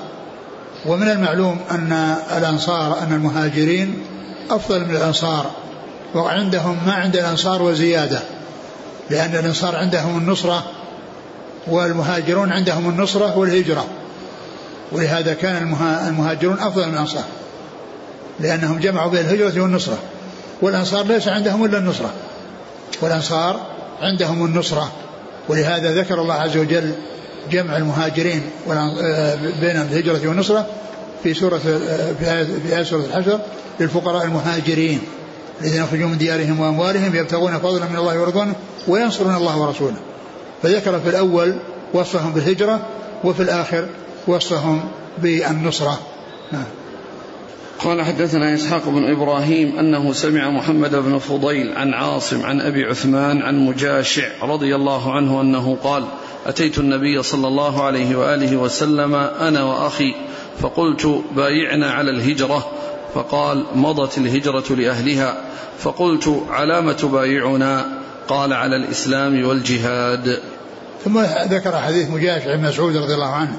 [0.87, 4.03] ومن المعلوم أن الأنصار أن المهاجرين
[4.51, 5.51] أفضل من الأنصار
[6.15, 8.21] وعندهم ما عند الأنصار وزيادة
[9.11, 10.65] لأن الأنصار عندهم النصرة
[11.67, 13.85] والمهاجرون عندهم النصرة والهجرة.
[14.93, 15.77] ولهذا كان
[16.09, 17.25] المهاجرون أفضل من الأنصار
[18.41, 19.99] لأنهم جمعوا بين الهجرة والنصرة
[20.63, 22.11] والأنصار ليس عندهم إلا النصرة.
[23.01, 23.61] والأنصار
[24.01, 24.93] عندهم النصرة
[25.49, 26.93] ولهذا ذكر الله عز وجل
[27.51, 28.43] جمع المهاجرين
[29.61, 30.67] بين الهجرة والنصرة
[31.23, 33.41] في سورة في آية سورة الحشر
[33.81, 35.01] للفقراء المهاجرين
[35.61, 38.55] الذين يخرجون من ديارهم وأموالهم يبتغون فضلا من الله ورضوانه
[38.89, 39.97] وينصرون الله ورسوله.
[40.63, 41.55] فذكر في الأول
[41.95, 42.81] وصفهم بالهجرة
[43.25, 43.89] وفي الآخر
[44.27, 44.81] وصفهم
[45.19, 45.99] بالنصرة.
[46.53, 46.65] نعم.
[47.85, 53.43] قال حدثنا إسحاق بن إبراهيم أنه سمع محمد بن فضيل عن عاصم عن أبي عثمان
[53.43, 56.05] عن مجاشع رضي الله عنه أنه قال
[56.47, 60.15] أتيت النبي صلى الله عليه وآله وسلم أنا وأخي
[60.61, 62.71] فقلت بايعنا على الهجرة.
[63.15, 65.37] فقال مضت الهجرة لأهلها.
[65.79, 67.87] فقلت على ما تبايعنا
[68.29, 70.41] قال على الإسلام والجهاد.
[71.05, 73.59] ثم ذكر حديث مجاشع بن مسعود رضي الله عنه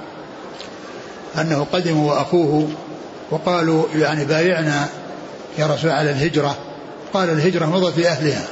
[1.41, 2.69] أنه قدم وأخوه
[3.31, 4.87] وقالوا يعني بايعنا
[5.57, 6.57] يا رسول على الهجرة.
[7.13, 8.45] قال الهجرة مضت لأهلها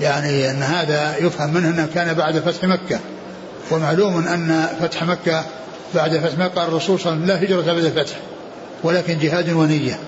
[0.00, 3.00] يعني أن هذا يفهم منه أنه كان بعد فتح مكة.
[3.70, 5.44] ومعلوم أن فتح مكة
[5.94, 8.16] بعد فتح مكة قال الرسول صلى الله عليه وسلم لا هجرة بعد الفتح
[8.82, 9.98] ولكن جهاد ونية.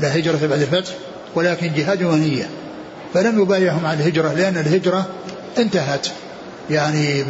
[0.00, 0.92] لا هجرة بعد الفتح
[1.34, 2.48] ولكن جهاد ونية.
[3.14, 5.06] فلم يبايعهم على الهجرة لأن الهجرة
[5.58, 6.06] انتهت.
[6.70, 7.22] يعني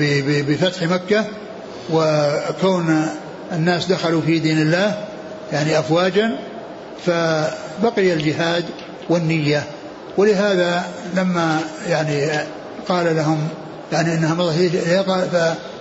[0.42, 1.24] بفتح مكة
[1.92, 3.06] وكون
[3.52, 5.07] الناس دخلوا في دين الله
[5.52, 6.38] يعني أفواجا
[7.06, 8.64] فبقي الجهاد
[9.08, 9.62] والنية.
[10.16, 10.84] ولهذا
[11.16, 12.30] لما يعني
[12.88, 13.48] قال لهم
[13.92, 14.52] يعني انها مضت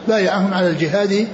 [0.08, 1.28] فبايعهم على الجهاد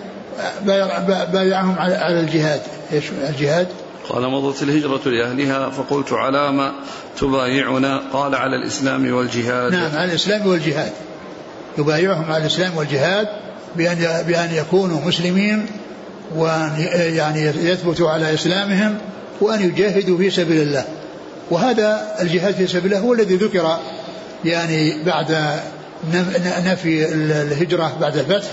[1.33, 2.61] بايعهم على الجهاد.
[2.93, 3.67] إيش الجهاد؟
[4.09, 6.73] قال مضت الهجرة لأهلها فقلت على ما
[7.19, 9.71] تبايعنا؟ قال على الإسلام والجهاد.
[9.71, 10.91] نعم على الإسلام والجهاد.
[11.77, 13.27] يبايعهم على الإسلام والجهاد
[13.75, 15.65] بأن بأن يكونوا مسلمين
[16.35, 18.97] وأن يعني يثبتوا على إسلامهم
[19.41, 20.85] وأن يجاهدوا في سبيل الله.
[21.51, 23.77] وهذا الجهاد في سبيل الله هو الذي ذكر
[24.45, 25.37] يعني بعد
[26.65, 28.47] نفي الهجرة بعد الفتح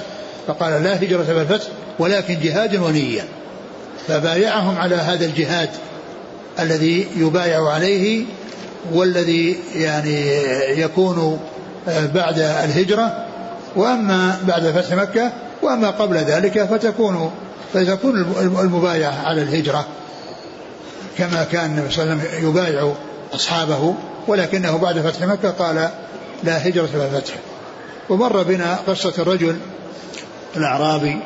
[0.46, 3.22] فقال لا هجرة بعد الفتح ولكن جهاد ونية.
[4.08, 5.68] فبايعهم على هذا الجهاد
[6.60, 8.24] الذي يبايع عليه
[8.92, 10.26] والذي يعني
[10.80, 11.40] يكون
[11.86, 13.26] بعد الهجرة.
[13.76, 17.30] وأما بعد فتح مكة وأما قبل ذلك فتكون
[17.74, 19.86] فتكون المبايعة على الهجرة
[21.18, 22.92] كما كان النبي صلى الله عليه وسلم يبايع
[23.34, 23.94] أصحابه
[24.26, 25.90] ولكنه بعد فتح مكة قال
[26.44, 27.34] لا هجرة ولا فتح.
[28.08, 29.56] ومر بنا قصة الرجل
[30.56, 31.16] الأعرابي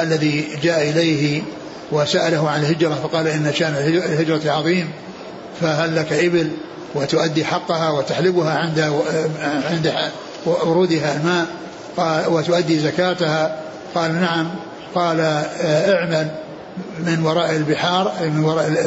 [0.00, 1.42] الذي جاء إليه
[1.92, 4.90] وسأله عن الهجرة فقال إن شأن الهجرة عظيم
[5.60, 6.50] فهل لك إبل
[6.94, 8.80] وتؤدي حقها وتحلبها عند
[9.70, 9.94] عند
[10.46, 11.46] ورودها الماء
[12.32, 13.60] وتؤدي زكاتها.
[13.94, 14.50] قال نعم.
[14.94, 15.20] قال
[15.60, 16.28] اعمل
[16.98, 18.86] من وراء البحار من وراء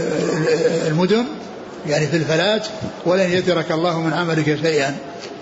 [0.87, 1.25] المدن
[1.87, 2.61] يعني في الفلاة
[3.05, 4.95] ولن يترك الله من عملك شيئا.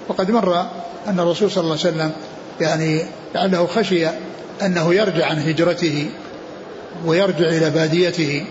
[0.07, 0.65] وقد مر
[1.07, 2.11] أن الرسول صلى الله عليه وسلم
[2.61, 4.07] يعني لعله خشي
[4.61, 6.09] أنه يرجع عن هجرته
[7.05, 8.45] ويرجع إلى باديته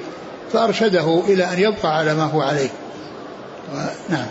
[0.53, 2.69] فأرشده إلى أن يبقى على ما هو عليه.
[4.09, 4.27] نعم.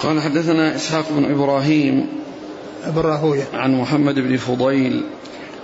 [0.00, 2.06] قال حدثنا إسحاق بن إبراهيم
[2.86, 5.02] بن راهوية عن محمد بن فضيل.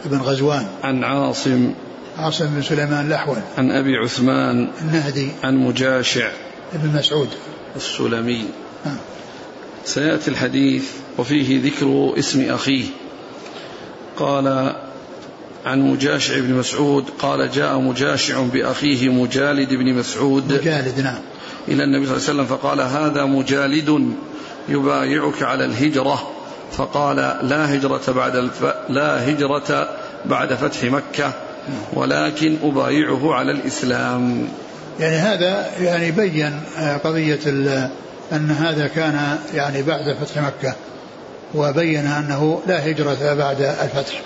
[0.05, 0.67] بن غزوان.
[0.83, 1.73] عن عاصم.
[2.19, 3.37] عاصم بن سليمان الأحول.
[3.59, 4.69] عن أبي عثمان.
[4.81, 5.29] النهدي.
[5.45, 6.31] عن مجاشع.
[6.73, 7.29] بن مسعود.
[7.77, 8.45] السلمي.
[8.87, 8.97] نعم.
[9.85, 12.85] سيأتي الحديث وفيه ذكر اسم أخيه.
[14.17, 14.77] قال
[15.67, 20.53] عن مجاشع بن مسعود قال جاء مجاشع بأخيه مجالد بن مسعود.
[20.53, 21.19] مجالد نعم.
[21.69, 24.15] إلى النبي صلى الله عليه وسلم فقال هذا مجالد
[24.69, 26.42] يبايعك على الهجرة.
[26.73, 28.65] فقال لا هجرة بعد الف...
[28.89, 29.89] لا هجرة
[30.25, 31.33] بعد فتح مكة
[31.93, 34.49] ولكن أبايعه على الإسلام.
[35.01, 36.61] يعني هذا يعني بين
[37.05, 37.41] قضية
[38.33, 40.75] أن هذا كان يعني بعد فتح مكة
[41.55, 44.21] وبين أنه لا هجرة بعد الفتح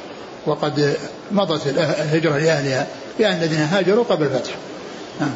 [0.46, 0.96] وقد
[1.32, 2.87] مضت الهجرة لأهلها
[3.20, 4.50] يعني الذين هاجروا قبل الفتح.
[5.20, 5.30] نعم.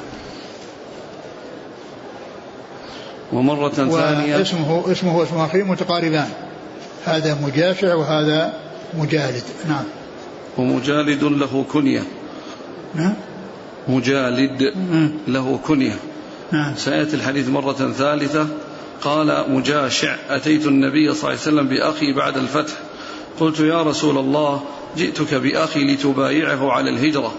[3.33, 6.29] ومرة ثانية اسمه اسمه واسم أخيه متقاربان.
[7.05, 8.53] هذا مجاشع وهذا
[8.95, 9.43] مجالد.
[9.69, 9.85] نعم.
[10.59, 12.03] ومجالد له كنية.
[12.95, 13.15] نعم.
[13.89, 15.13] مجالد نعم.
[15.29, 15.97] له كنية.
[16.53, 16.75] نعم.
[16.77, 18.47] سيأتي الحديث مرة ثالثة.
[19.03, 20.17] قال مجاشع.
[20.31, 22.73] أتيت النبي صلى الله عليه وسلم بأخي بعد الفتح.
[23.41, 24.63] قلت يا رسول الله
[24.97, 27.35] جئتك بأخي لتبايعه على الهجرة.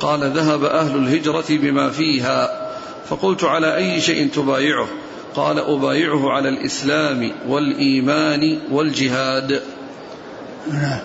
[0.00, 2.68] قال ذهب أهل الهجرة بما فيها.
[3.08, 4.88] فقلت على أي شيء تبايعه؟
[5.36, 9.62] قال أبايعه على الإسلام والإيمان والجهاد.
[10.72, 11.00] نعم.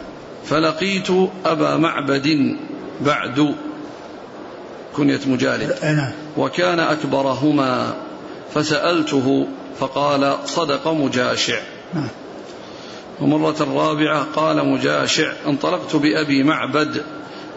[0.45, 1.07] فلقيت
[1.45, 2.57] أبا معبد
[3.01, 3.55] بعد.
[4.95, 5.75] كنية مجالد.
[5.83, 6.11] نعم.
[6.37, 7.93] وكان أكبرهما.
[8.53, 9.47] فسألته
[9.79, 11.59] فقال صدق مجاشع.
[11.93, 12.07] نعم.
[13.21, 17.03] ومرة رابعة قال مجاشع انطلقت بأبي معبد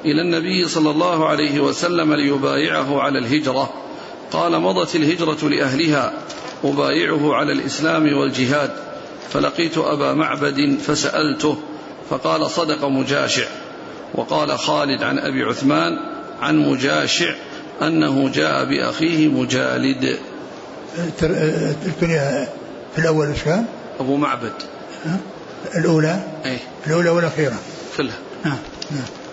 [0.04, 3.83] إلى النبي صلى الله عليه وسلم ليبايعه على الهجرة.
[4.34, 6.12] قال مضت الهجرة لأهلها
[6.64, 8.70] أبايعه على الإسلام والجهاد.
[9.32, 11.56] فلقيت أبا معبد فسألته
[12.10, 13.46] فقال صدق مجاشع.
[14.14, 15.92] وقال خالد عن أبي عثمان
[16.40, 17.34] عن مجاشع
[17.82, 20.18] أنه جاء بأخيه مجالد.
[21.86, 22.48] الكنية
[22.94, 23.66] في الأول إيش كان؟
[24.00, 24.52] أبو معبد.
[25.74, 27.56] الأولى؟ أي الأولى والأخيرة؟
[27.96, 28.18] كلها.
[28.44, 28.58] نعم
[28.90, 29.23] نعم.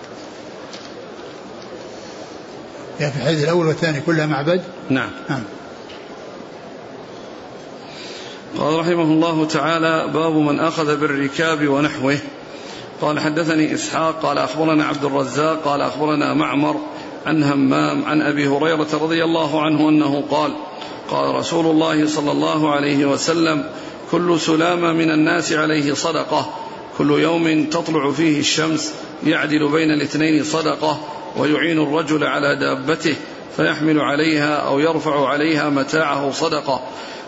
[3.00, 5.10] يعني في الحديث الأول والثاني كلها معبد؟ نعم.
[5.28, 5.42] نعم.
[8.58, 12.18] قال رحمه الله تعالى باب من أخذ بالركاب ونحوه.
[13.00, 16.80] قال حدثني إسحاق قال أخبرنا عبد الرزاق قال أخبرنا معمر
[17.26, 20.54] عن همام عن أبي هريرة رضي الله عنه أنه قال
[21.10, 23.64] قال رسول الله صلى الله عليه وسلم
[24.10, 26.54] كل سلامة من الناس عليه صدقة.
[26.98, 28.94] كل يوم تطلع فيه الشمس
[29.26, 31.00] يعدل بين الاثنين صدقة.
[31.36, 33.14] ويعين الرجل على دابته
[33.56, 36.80] فيحمل عليها أو يرفع عليها متاعه صدقة.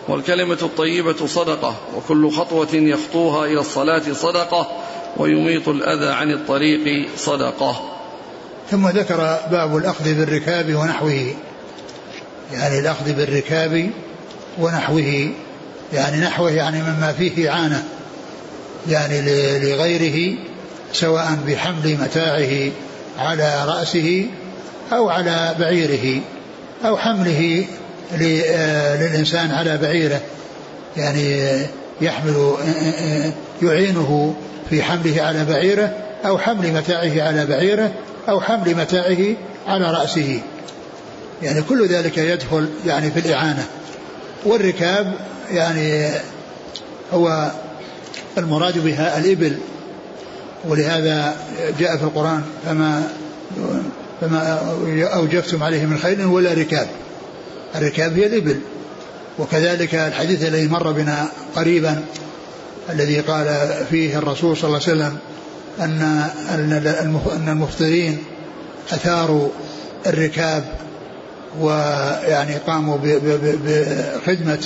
[0.08, 4.66] والكلمة الطيبة صدقة وكل خطوة يخطوها إلى الصلاة صدقة
[5.16, 7.90] ويميط الأذى عن الطريق صدقة.
[8.70, 11.34] ثم ذكر باب الأخذ بالركاب ونحوه.
[12.52, 13.90] يعني الأخذ بالركاب
[14.58, 15.30] ونحوه.
[15.92, 17.84] يعني نحوه يعني مما فيه إعانة.
[18.88, 19.20] يعني
[19.58, 20.38] لغيره
[20.92, 22.70] سواء بحمل متاعه
[23.18, 24.26] على رأسه
[24.92, 26.20] أو على بعيره
[26.84, 27.66] أو حمله
[28.18, 30.20] للإنسان على بعيره
[30.96, 31.56] يعني
[32.00, 32.54] يحمل
[33.62, 34.34] يعينه
[34.70, 35.96] في حمله على بعيره
[36.26, 37.92] أو حمل متاعه على بعيره
[38.28, 40.40] أو حمل متاعه على رأسه.
[41.42, 43.66] يعني كل ذلك يدخل يعني في الإعانة.
[44.44, 45.12] والركاب
[45.50, 46.10] يعني
[47.12, 47.50] هو
[48.38, 49.58] المراد بها الإبل.
[50.68, 51.36] ولهذا
[51.78, 53.08] جاء في القرآن فما
[54.20, 54.58] فما
[55.14, 56.86] أوجفتم عليه من خير ولا ركاب.
[57.74, 58.60] الركاب هي الإبل.
[59.38, 62.04] وكذلك الحديث الذي مر بنا قريبا
[62.90, 65.18] الذي قال فيه الرسول صلى الله عليه وسلم
[65.80, 66.00] أن
[67.36, 68.18] أن المفطرين
[68.92, 69.48] أثاروا
[70.06, 70.64] الركاب
[71.60, 72.98] ويعني قاموا
[73.64, 74.58] بخدمة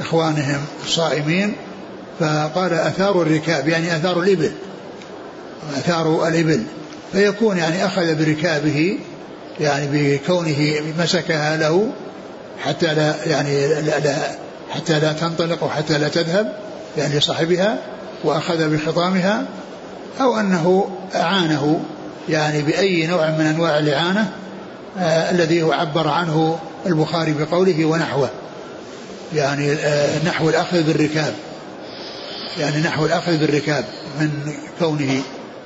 [0.00, 1.52] إخوانهم الصائمين
[2.20, 4.52] فقال أثاروا الركاب يعني أثاروا الإبل.
[5.76, 6.62] أثاروا الإبل
[7.12, 8.98] فيكون يعني أخذ بركابه
[9.60, 11.88] يعني بكونه مسكها له
[12.64, 14.16] حتى لا يعني لا, لا
[14.70, 16.56] حتى لا تنطلق وحتى لا تذهب
[16.98, 17.78] يعني لصاحبها
[18.24, 19.44] وأخذ بخطامها
[20.20, 21.80] أو أنه أعانه
[22.28, 24.32] يعني بأي نوع من أنواع الإعانة
[24.98, 28.30] آه الذي هو عبر عنه البخاري بقوله ونحوه
[29.34, 31.34] يعني آه نحو الأخذ بالركاب
[32.58, 33.84] يعني نحو الأخذ بالركاب
[34.20, 34.30] من
[34.78, 35.22] كونه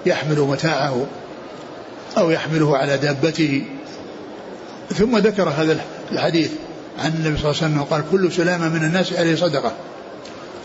[0.07, 1.07] يحمل متاعه
[2.19, 3.65] أو يحمله على دابته.
[4.95, 5.81] ثم ذكر هذا
[6.13, 6.51] الحديث
[6.99, 9.73] عن النبي صلى الله عليه وسلم قال كل سلامة من الناس عليه صدقة.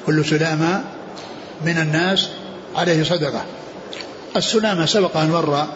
[0.05, 0.83] كل سلامة
[1.65, 2.29] من الناس
[2.75, 3.45] عليه صدقة.
[4.35, 5.67] السلامة سبق أن مر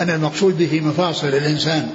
[0.00, 1.90] أن المقصود به مفاصل الإنسان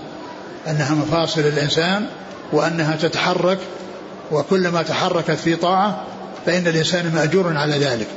[0.67, 2.05] أنها مفاصل الإنسان
[2.51, 3.57] وأنها تتحرك
[4.31, 6.03] وكلما تحركت في طاعة
[6.45, 8.07] فإن الإنسان مأجور على ذلك.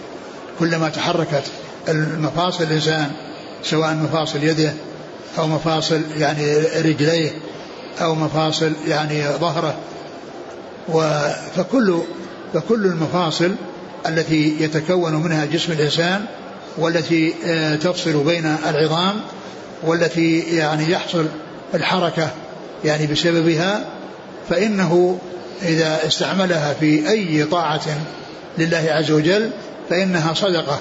[0.58, 1.42] كلما تحركت
[1.90, 3.10] المفاصل الإنسان
[3.62, 4.72] سواء مفاصل يده
[5.38, 7.30] أو مفاصل يعني رجليه
[8.00, 9.74] أو مفاصل يعني ظهره.
[11.56, 11.98] فكل
[12.54, 13.54] فكل المفاصل
[14.08, 16.24] التي يتكون منها جسم الإنسان
[16.78, 19.20] والتي آه، تفصل بين العظام
[19.82, 21.26] والتي يعني يحصل
[21.74, 22.30] الحركة
[22.84, 23.84] يعني بسببها
[24.48, 25.18] فإنه
[25.62, 27.80] إذا استعملها في أي طاعة
[28.58, 29.50] لله عز وجل
[29.90, 30.80] فإنها صدقة.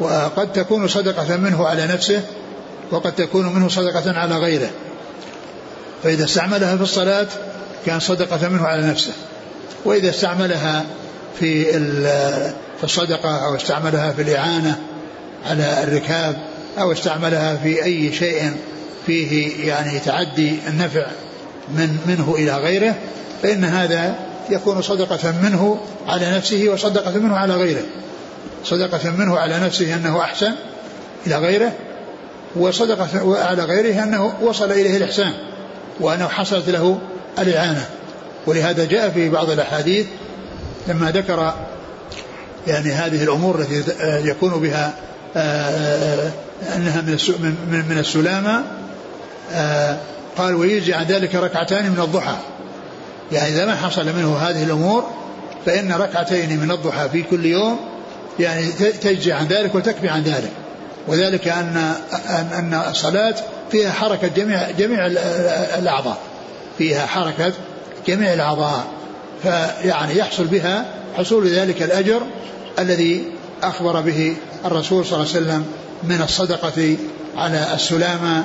[0.00, 2.22] وقد تكون صدقة منه على نفسه
[2.90, 4.70] وقد تكون منه صدقة على غيره.
[6.02, 7.26] فإذا استعملها في الصلاة
[7.86, 9.12] كان صدقة منه على نفسه.
[9.84, 10.84] وإذا استعملها
[11.38, 11.64] في
[12.78, 14.78] في الصدقة أو استعملها في الإعانة
[15.46, 16.36] على الركاب
[16.78, 18.52] أو استعملها في أي شيء
[19.06, 21.06] فيه يعني تعدي النفع
[21.68, 22.94] من منه إلى غيره
[23.42, 24.14] فإن هذا
[24.50, 27.82] يكون صدقة منه على نفسه وصدقة منه على غيره.
[28.68, 30.52] صدقة منه على نفسه أنه أحسن
[31.26, 31.72] إلى غيره
[32.56, 35.32] وصدقة على غيره أنه وصل إليه الإحسان
[36.00, 36.98] وأنه حصلت له
[37.38, 37.84] الإعانة.
[38.46, 40.06] ولهذا جاء في بعض الأحاديث
[40.88, 41.54] لما ذكر
[42.66, 43.82] يعني هذه الأمور التي
[44.28, 44.94] يكون بها
[45.36, 46.30] آه، آه،
[46.76, 47.00] أنها
[47.70, 48.62] من السلامة
[49.52, 49.96] آه،
[50.38, 52.36] قال ويجزي عن ذلك ركعتان من الضحى.
[53.32, 55.04] يعني إذا ما حصل منه هذه الأمور
[55.66, 57.78] فإن ركعتين من الضحى في كل يوم
[58.38, 58.72] يعني
[59.02, 60.50] تجزي عن ذلك وتكفي عن ذلك.
[61.08, 61.94] وذلك أن
[62.28, 63.34] أن الصلاة
[63.70, 65.06] فيها حركة جميع جميع
[65.78, 66.18] الأعضاء.
[66.78, 67.52] فيها حركة
[68.06, 68.84] جميع الأعضاء.
[69.42, 70.84] فيعني يحصل بها
[71.16, 72.22] حصول ذلك الأجر
[72.78, 73.24] الذي
[73.62, 75.66] أخبر به الرسول صلى الله عليه وسلم
[76.02, 76.96] من الصدقة
[77.36, 78.44] على السلامة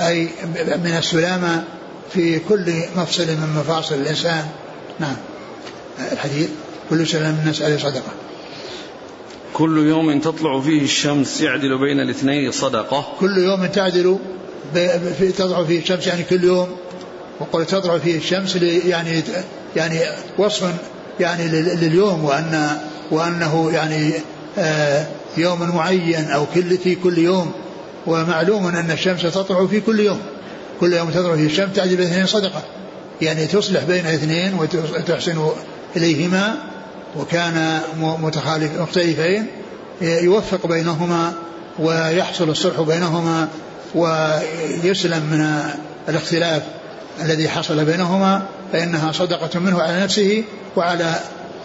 [0.00, 0.28] أي
[0.84, 1.64] من السلامة
[2.12, 4.46] في كل مفصل من مفاصل الإنسان.
[5.00, 5.16] نعم.
[6.12, 6.48] الحديث
[6.90, 8.12] كل من الناس عليه صدقة.
[9.54, 13.06] كل يوم تطلع فيه الشمس يعدل بين الاثنين صدقة.
[13.20, 14.18] كل يوم تعدل
[15.18, 16.68] في تطلع فيه الشمس يعني كل يوم
[17.40, 19.22] وقل تطلع فيه الشمس يعني
[19.76, 20.00] يعني
[20.38, 20.74] وصف
[21.20, 22.78] يعني لليوم وأن
[23.10, 24.12] وأنه يعني
[24.58, 27.52] آه، يوم معين أو كل في كل يوم.
[28.06, 30.18] ومعلوم أن الشمس تطلع في كل يوم.
[30.80, 32.62] كل يوم تطلع فيه الشمس تعدل بين اثنين صدقة.
[33.22, 35.48] يعني تصلح بين اثنين وتحسن
[35.96, 36.56] إليهما.
[37.16, 39.46] وكان متخالف مختلفين
[40.02, 41.32] يوفق بينهما
[41.78, 43.48] ويحصل الصلح بينهما
[43.94, 45.70] ويسلم من
[46.08, 46.62] الاختلاف
[47.22, 50.44] الذي حصل بينهما فإنها صدقة منه على نفسه
[50.76, 51.14] وعلى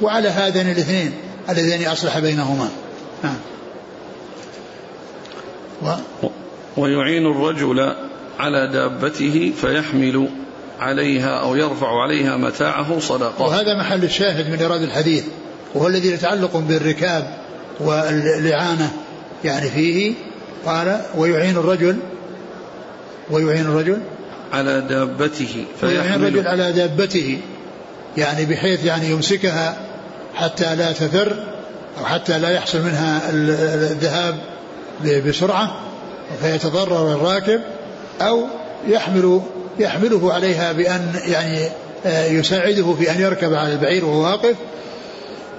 [0.01, 1.13] وعلى هذين الاثنين
[1.49, 2.69] اللذين أصلح بينهما.
[3.23, 3.38] نعم.
[5.81, 5.95] و
[6.77, 7.95] ويعين الرجل
[8.39, 10.29] على دابته فيحمل
[10.79, 13.45] عليها أو يرفع عليها متاعه صدقة.
[13.45, 15.23] وهذا محل الشاهد من إيراد الحديث
[15.75, 17.33] وهو الذي يتعلق بالركاب
[17.79, 18.91] والإعانة
[19.43, 20.13] يعني فيه
[20.65, 21.97] قال ويعين الرجل
[23.31, 23.99] ويعين الرجل؟
[24.53, 27.39] على دابته ويعين الرجل على دابته
[28.17, 29.77] يعني بحيث يعني يمسكها
[30.35, 31.43] حتى لا تفر
[31.99, 34.35] أو حتى لا يحصل منها الذهاب
[35.27, 35.79] بسرعة
[36.41, 37.61] فيتضرر الراكب
[38.21, 38.47] أو
[38.87, 39.41] يحمل
[39.79, 41.69] يحمله عليها بأن يعني
[42.05, 44.55] آه، يساعده في أن يركب على البعير وهو واقف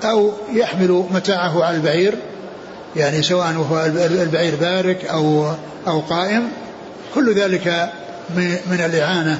[0.04, 2.14] أو يحمل متاعه على البعير
[2.96, 3.84] يعني سواء هو
[4.22, 5.52] البعير بارك أو
[5.86, 6.48] أو قائم.
[7.14, 7.90] كل ذلك
[8.66, 9.38] من الإعانة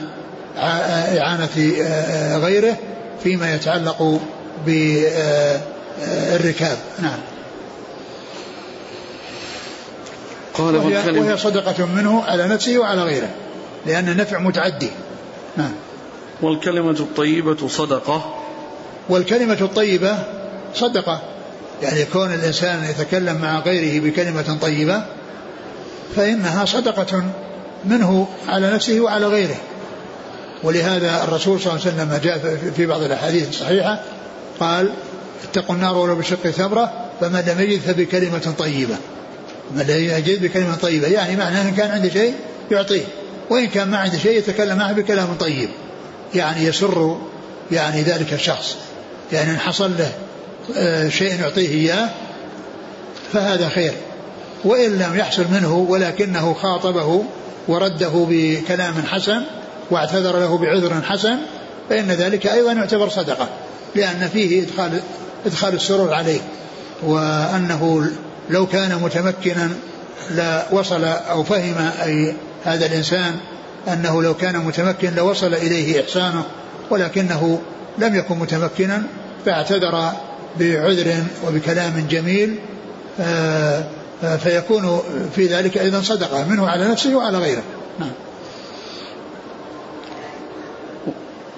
[1.19, 1.49] إعانة
[1.83, 2.77] آه، غيره
[3.23, 4.21] فيما يتعلق
[4.67, 5.19] بالركاب
[7.03, 7.19] نعم.
[10.55, 13.29] قال وهي, وهي صدقة منه على نفسه وعلى غيره.
[13.87, 14.91] لأن النفع متعدي.
[15.57, 15.73] نعم
[16.43, 18.35] والكلمة الطيبة صدقة.
[19.09, 20.19] والكلمة الطيبة
[20.75, 21.23] صدقة.
[21.83, 25.03] يعني كون الإنسان يتكلم مع غيره بكلمة طيبة
[26.17, 27.25] فإنها صدقة
[27.85, 29.57] منه على نفسه وعلى غيره.
[30.63, 34.01] ولهذا الرسول صلى الله عليه وسلم جاء في بعض الأحاديث الصحيحة
[34.61, 34.93] قال
[35.45, 38.97] اتقوا النار ولو بشق ثمرة فمن لم يجد فبكلمة طيبة.
[39.75, 42.35] من لم يجد بكلمة طيبة يعني معناه إن كان عنده شيء
[42.71, 43.05] يعطيه.
[43.51, 45.69] وإن كان ما عنده شيء يتكلم معه بكلام طيب.
[46.35, 47.19] يعني يسر
[47.73, 48.77] يعني ذلك الشخص.
[49.33, 50.13] يعني إن حصل له
[50.77, 52.11] آه، شيء يعطيه إياه
[53.33, 53.93] فهذا خير.
[54.65, 57.25] وإن لم يحصل منه ولكنه خاطبه
[57.69, 59.43] ورده بكلام حسن
[59.91, 61.37] واعتذر له بعذر حسن
[61.91, 63.49] فإن ذلك أيضا يعتبر صدقة.
[63.95, 65.01] لأن فيه إدخال
[65.47, 66.41] إدخال السرور عليه.
[67.03, 68.11] وأنه
[68.51, 69.71] لو كان متمكنا
[70.31, 72.35] لا وصل أو فهم أي
[72.69, 73.37] هذا الإنسان
[73.89, 76.45] أنه لو كان متمكن لوصل إليه إحسانه
[76.91, 77.61] ولكنه
[77.99, 79.03] لم يكن متمكنا
[79.47, 80.13] فاعتذر
[80.61, 81.15] بعذر
[81.47, 82.59] وبكلام جميل
[83.21, 83.85] آه،
[84.25, 85.01] آه، فيكون
[85.37, 87.63] في ذلك أيضا صدقة منه على نفسه وعلى غيره.
[87.99, 88.11] نعم.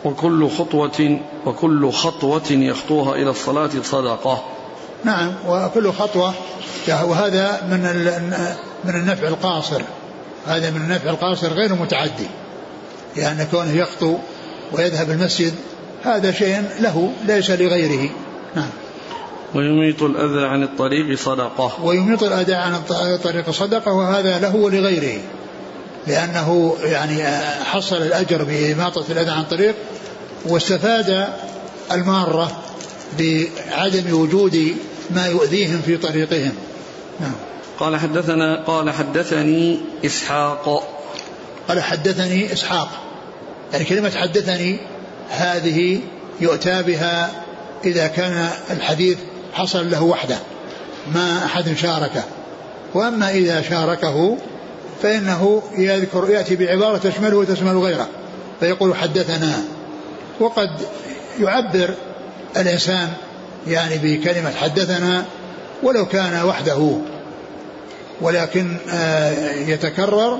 [0.04, 4.44] وكل خطوة وكل خطوة يخطوها إلى الصلاة صدقة.
[5.04, 6.34] نعم وكل خطوة
[6.88, 7.82] وهذا من
[8.84, 9.82] من النفع القاصر.
[10.46, 12.26] هذا من النفع القاصر غير متعدي
[13.16, 14.18] لأن كونه يخطو
[14.72, 15.54] ويذهب المسجد
[16.04, 18.10] هذا شيء له ليس لغيره.
[18.56, 18.68] نعم.
[19.54, 21.84] ويميط الأذى عن الطريق صدقة.
[21.84, 25.20] ويميط الأذى عن الطريق صدقة وهذا له ولغيره
[26.06, 27.22] لأنه يعني
[27.64, 29.74] حصل الأجر بإماطة الأذى عن الطريق
[30.44, 31.28] واستفاد
[31.92, 32.62] المارة
[33.18, 34.76] بعدم وجود
[35.10, 36.52] ما يؤذيهم في طريقهم.
[37.20, 37.49] نعم.
[37.80, 40.82] قال حدثنا قال حدثني إسحاق.
[41.68, 42.88] قال حدثني إسحاق.
[43.72, 44.78] يعني كلمة حدثني
[45.30, 46.00] هذه
[46.40, 47.30] يؤتى بها
[47.84, 49.18] إذا كان الحديث
[49.52, 50.36] حصل له وحده
[51.14, 52.22] ما أحد شاركه.
[52.94, 54.36] وأما إذا شاركه
[55.02, 58.08] فإنه يذكر يأتي بعبارة تشمله وتشمل غيره
[58.60, 59.62] فيقول حدثنا.
[60.40, 60.70] وقد
[61.40, 61.94] يعبر
[62.56, 63.08] الإنسان
[63.66, 65.24] يعني بكلمة حدثنا
[65.82, 67.00] ولو كان وحده.
[68.20, 70.38] ولكن آه، يتكرر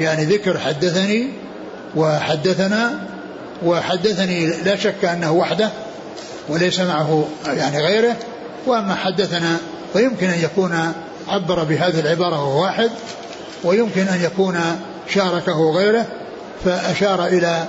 [0.00, 1.28] يعني ذكر حدثني
[1.96, 3.00] وحدثنا
[3.64, 5.70] وحدثني لا شك أنه وحده
[6.48, 8.16] وليس معه يعني غيره.
[8.66, 9.56] وأما حدثنا
[9.92, 10.92] فيمكن أن يكون
[11.28, 12.90] عبر بهذه العبارة وهو واحد
[13.64, 14.60] ويمكن أن يكون
[15.08, 16.06] شاركه غيره
[16.64, 17.64] فأشار إلى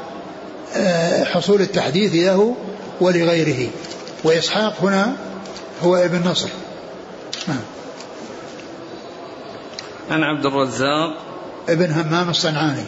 [0.75, 2.55] آه، حصول التحديث له
[3.01, 3.69] ولغيره.
[4.23, 5.13] وإسحاق هنا
[5.83, 6.49] هو ابن نصر.
[7.47, 7.76] نعم.
[10.11, 11.17] عن عبد الرزاق
[11.69, 12.83] ابن همام الصنعاني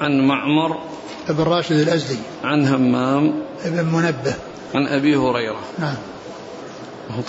[0.00, 0.80] عن معمر
[1.28, 4.34] بن راشد الأزدي عن همام بن منبه
[4.74, 5.96] عن أبي هريرة نعم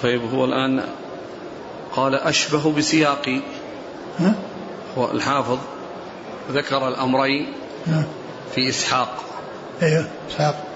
[0.03, 0.83] طيب هو الآن
[1.95, 3.41] قال أشبه بسياقي
[4.19, 4.35] ها؟
[4.97, 5.57] هو الحافظ
[6.51, 7.53] ذكر الأمرين
[7.87, 8.03] ها؟
[8.55, 9.23] في إسحاق
[9.81, 10.67] أيوه إسحاق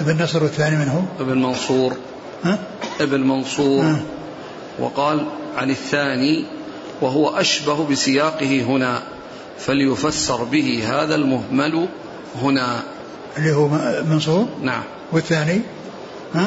[0.00, 1.96] ابن نصر والثاني من هو؟ ابن منصور
[2.44, 2.58] ها؟
[3.00, 4.00] ابن منصور ها؟
[4.78, 5.26] وقال
[5.56, 6.44] عن الثاني
[7.00, 9.02] وهو أشبه بسياقه هنا
[9.58, 11.88] فليفسر به هذا المهمل
[12.42, 12.82] هنا.
[13.36, 13.68] اللي هو
[14.04, 14.82] منصور؟ نعم.
[15.12, 15.60] والثاني؟
[16.34, 16.46] ها؟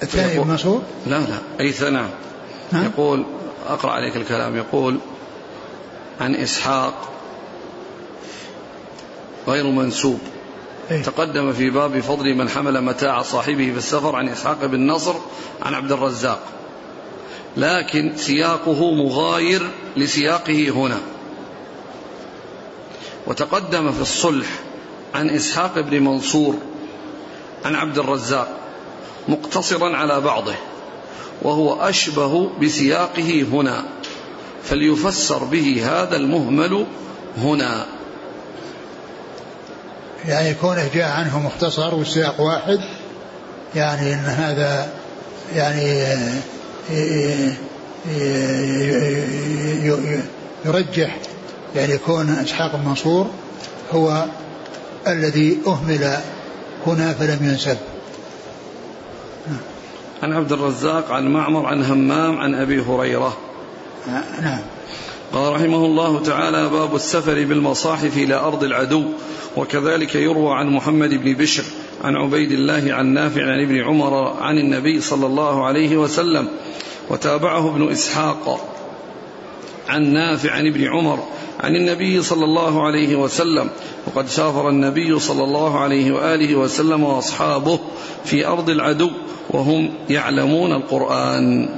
[0.00, 1.38] ف- الثاني يقول- منصور؟ لا لا.
[1.60, 2.08] أي ثناء؟
[2.72, 3.24] يقول
[3.68, 4.56] أقرأ عليك الكلام.
[4.56, 4.98] يقول
[6.20, 6.94] عن إسحاق
[9.48, 10.18] غير منسوب.
[10.90, 15.14] إيه؟ تقدم في باب فضل من حمل متاع صاحبه في السفر عن إسحاق بن نصر
[15.62, 16.40] عن عبد الرزاق.
[17.56, 20.98] لكن سياقه مغاير لسياقه هنا.
[23.26, 24.46] وتقدم في الصلح
[25.14, 26.54] عن إسحاق بن منصور
[27.64, 28.48] عن عبد الرزاق
[29.28, 30.54] مقتصرا على بعضه
[31.42, 33.84] وهو أشبه بسياقه هنا
[34.64, 36.86] فليفسر به هذا المهمل
[37.38, 37.86] هنا.
[40.24, 42.78] يعني كونه جاء عنه مختصر والسياق واحد
[43.74, 44.92] يعني إن هذا
[45.54, 46.06] يعني
[50.64, 51.18] يرجح
[51.76, 53.26] يعني كون إسحاق بن منصور
[53.92, 54.24] هو
[55.06, 56.16] الذي أهمل
[56.86, 57.76] هنا فلم ينسب.
[60.22, 63.36] عن عبد الرزاق عن معمر عن همام عن أبي هريرة.
[64.08, 64.60] آه، نعم.
[65.32, 69.04] قال رحمه الله تعالى باب السفر بالمصاحف إلى أرض العدو
[69.56, 71.64] وكذلك يروى عن محمد بن بشر
[72.02, 76.48] عن عبيد الله عن نافع عن ابن عمر عن النبي صلى الله عليه وسلم
[77.10, 78.68] وتابعه ابن إسحاق
[79.88, 81.18] عن نافع عن ابن عمر
[81.60, 83.70] عن النبي صلى الله عليه وسلم
[84.06, 87.78] وقد سافر النبي صلى الله عليه وآله وسلم وأصحابه
[88.24, 89.10] في أرض العدو
[89.50, 91.68] وهم يعلمون القرآن.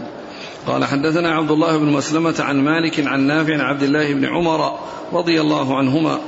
[0.66, 4.78] قال حدثنا عبد الله بن مسلمة عن مالك عن نافع عن عبد الله بن عمر
[5.12, 6.20] رضي الله عنهما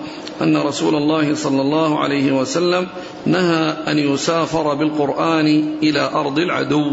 [0.43, 2.87] أن رسول الله صلى الله عليه وسلم
[3.27, 6.93] نهى أن يسافر بالقرآن إلى أرض العدو.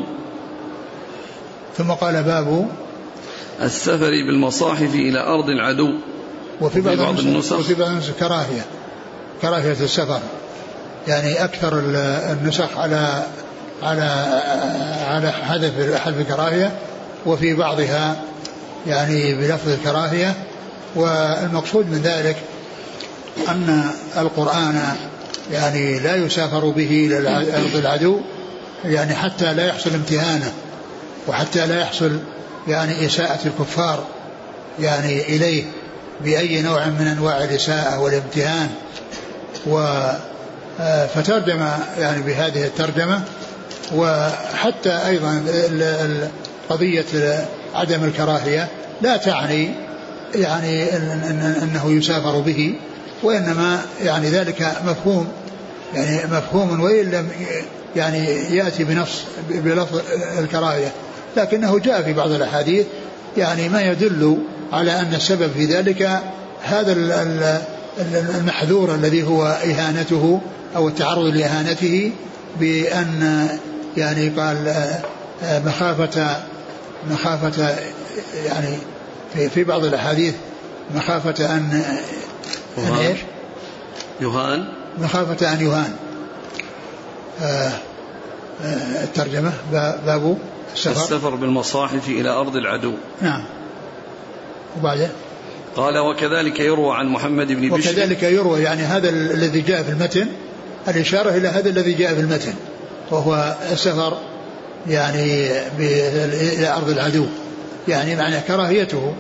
[1.78, 2.68] ثم قال باب
[3.62, 5.90] السفر بالمصاحف إلى أرض العدو.
[6.62, 7.60] وفي بعض, بعض النسخ.
[7.60, 8.66] وفي بعض النسخ كراهية.
[9.42, 10.20] كراهية السفر.
[11.08, 11.96] يعني أكثر ال-
[12.40, 13.24] النسخ على
[13.84, 14.02] على
[15.08, 16.72] على حذف حذف الكراهية
[17.26, 18.22] وفي بعضها
[18.88, 20.34] يعني بلفظ الكراهية
[20.96, 22.36] والمقصود من ذلك
[23.50, 24.96] أن القرآن
[25.52, 28.20] يعني لا يسافر به إلى أرض العدو
[28.86, 30.54] يعني حتى لا يحصل امتهانه
[31.28, 32.20] وحتى لا يحصل
[32.68, 34.04] يعني إساءة الكفار
[34.80, 35.64] يعني إليه
[36.24, 38.70] بأي نوع من أنواع الإساءة والامتهان.
[39.68, 39.78] و
[40.80, 41.68] آه، فترجم
[42.00, 43.22] يعني بهذه الترجمة
[43.96, 45.44] وحتى أيضا
[46.70, 47.06] قضية
[47.76, 48.68] عدم الكراهية
[49.02, 49.70] لا تعني
[50.36, 50.98] يعني
[51.64, 52.76] أنه يسافر به.
[53.24, 55.28] وإنما يعني ذلك مفهوم
[55.94, 57.30] يعني مفهوم وإن لم
[57.96, 60.02] يعني يأتي بنص بلفظ
[60.40, 60.92] الكراهية.
[61.38, 62.86] لكنه جاء في بعض الأحاديث
[63.38, 64.38] يعني ما يدل
[64.74, 66.22] على أن السبب في ذلك
[66.64, 67.62] هذا ال- ال-
[68.00, 70.42] ال- المحذور الذي هو إهانته
[70.76, 72.12] أو التعرض لإهانته
[72.60, 73.48] بأن
[73.98, 74.68] يعني قال
[75.44, 76.38] آه، مخافة
[77.12, 77.76] مخافة
[78.46, 78.78] يعني
[79.34, 80.34] في, في بعض الأحاديث
[80.96, 81.84] مخافة أن
[82.78, 83.06] يهان.
[83.06, 83.20] إيش؟
[84.22, 84.66] يهان
[85.00, 85.94] مخافة أن يهان
[87.42, 87.72] آه،
[88.64, 90.38] آه، الترجمة با- باب
[90.76, 90.92] السفر.
[90.92, 92.94] السفر بالمصاحف إلى أرض العدو.
[93.22, 93.44] نعم.
[94.80, 95.10] وبعدين؟
[95.76, 97.90] قال وكذلك يروى عن محمد بن بشر.
[97.92, 100.28] وكذلك يروى يعني هذا ال- الذي جاء في المتن
[100.88, 102.54] الإشارة إلى هذا الذي جاء في المتن
[103.12, 104.18] وهو السفر
[104.88, 107.26] يعني إلى أرض العدو.
[107.88, 109.14] يعني معنى كراهيته.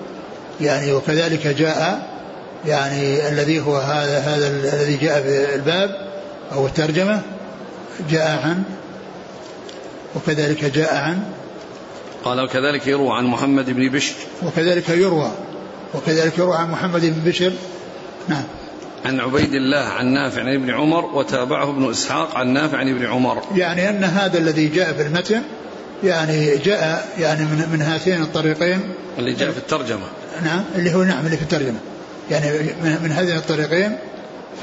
[0.61, 2.12] يعني وكذلك جاء
[2.65, 5.89] يعني الذي هو هذا هذا ال- الذي جاء في الباب
[6.51, 7.21] أو الترجمة
[8.09, 8.63] جاء عن
[10.15, 11.23] وكذلك جاء عن
[12.25, 14.13] قال وكذلك يروى عن محمد بن بشر.
[14.43, 15.31] وكذلك يروى
[15.93, 17.51] وكذلك يروى عن محمد بن بشر.
[18.27, 18.43] نعم.
[19.05, 23.05] عن عبيد الله عن نافع عن ابن عمر وتابعه ابن إسحاق عن نافع عن ابن
[23.05, 23.41] عمر.
[23.55, 25.41] يعني أن هذا الذي جاء في المتن
[26.03, 28.81] يعني جاء يعني من من هاتين الطريقين.
[29.19, 30.05] اللي جاء في الترجمة.
[30.43, 31.79] نعم اللي هو نعم اللي في الترجمة.
[32.31, 32.49] يعني
[32.83, 33.97] من, هذين الطريقين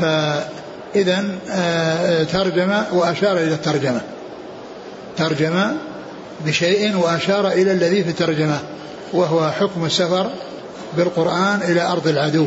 [0.00, 4.00] فاذا آه، ترجم وأشار إلى الترجمة.
[5.16, 5.76] ترجم
[6.46, 8.58] بشيء وأشار إلى الذي في الترجمة
[9.12, 10.30] وهو حكم السفر
[10.96, 12.46] بالقرآن إلى أرض العدو.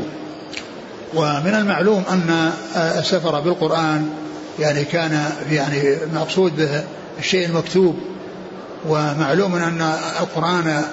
[1.14, 4.10] ومن المعلوم أن السفر بالقرآن
[4.60, 6.84] يعني كان يعني مقصود به
[7.20, 7.96] الشيء المكتوب.
[8.90, 9.82] ومعلوم أن
[10.22, 10.84] القرآن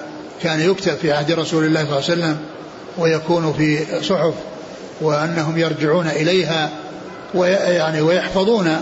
[0.43, 2.37] كان يكتب في عهد رسول الله صلى الله عليه وسلم
[2.97, 4.33] ويكون في صحف
[5.01, 6.69] وأنهم يرجعون إليها
[7.33, 8.77] ويعني ويحفظون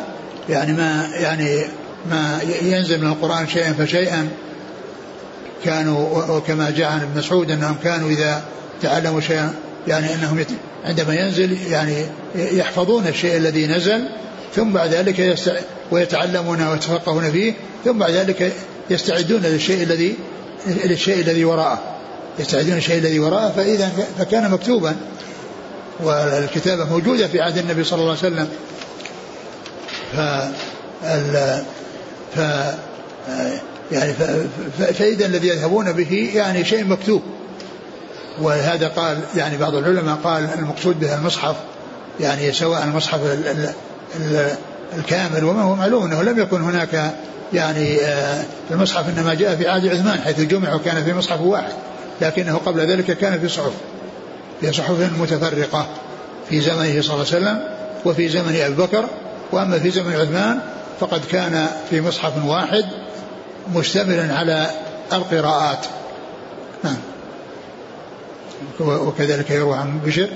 [0.49, 1.66] يعني ما يعني
[2.10, 4.30] ما ينزل من القرآن شيئا فشيئا.
[5.66, 8.43] كانوا وكما جاء عن ابن مسعود أنهم كانوا إذا
[8.82, 9.53] تعلموا شيئا
[9.88, 10.45] يعني أنهم
[10.86, 12.05] عندما ينزل يعني
[12.36, 14.07] يحفظون الشيء الذي نزل
[14.55, 15.38] ثم بعد ذلك
[15.91, 17.53] ويتعلمون ويتفقهون فيه
[17.86, 18.53] ثم بعد ذلك
[18.89, 20.16] يستعدون للشيء الذي
[20.68, 21.98] للشيء الذي وراءه.
[22.39, 24.95] يستعدون للشيء الذي وراءه فإذا فكان مكتوبا.
[26.03, 28.47] والكتابة موجودة في عهد النبي صلى الله عليه وسلم.
[30.13, 30.19] ف
[32.35, 32.39] ف
[33.91, 34.13] يعني
[34.93, 37.21] فإذا الذي يذهبون به يعني شيء مكتوب.
[38.41, 41.55] ولهذا قال يعني بعض العلماء قال المقصود به المصحف.
[42.19, 43.19] يعني سواء المصحف
[44.97, 47.13] الكامل وما هو معلوم إنه لم يكن هناك
[47.53, 51.73] يعني آه، المصحف إنما جاء في عهد عثمان حيث جمع وكان في مصحف واحد.
[52.22, 53.72] لكنه قبل ذلك كان في صحف
[54.61, 55.88] في صحف متفرقة
[56.49, 57.63] في زمنه صلى الله عليه وسلم
[58.05, 59.05] وفي زمن أبي بكر
[59.51, 60.59] وأما في زمن عثمان
[60.99, 62.86] فقد كان في مصحف واحد
[63.76, 64.70] مشتملا على
[65.13, 65.86] القراءات.
[66.84, 66.97] نعم.
[68.80, 70.30] وكذلك يروى عن بشر.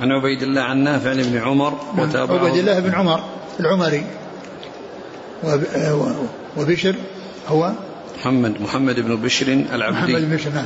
[0.00, 2.38] عن عبيد الله عن نافع بن عمر وتابعه.
[2.38, 3.24] عبيد الله بن عمر
[3.60, 4.06] العمري.
[6.56, 6.94] وبشر
[7.48, 7.72] هو
[8.22, 10.12] محمد محمد بن بشر العبدي.
[10.12, 10.64] محمد بن بشر نعم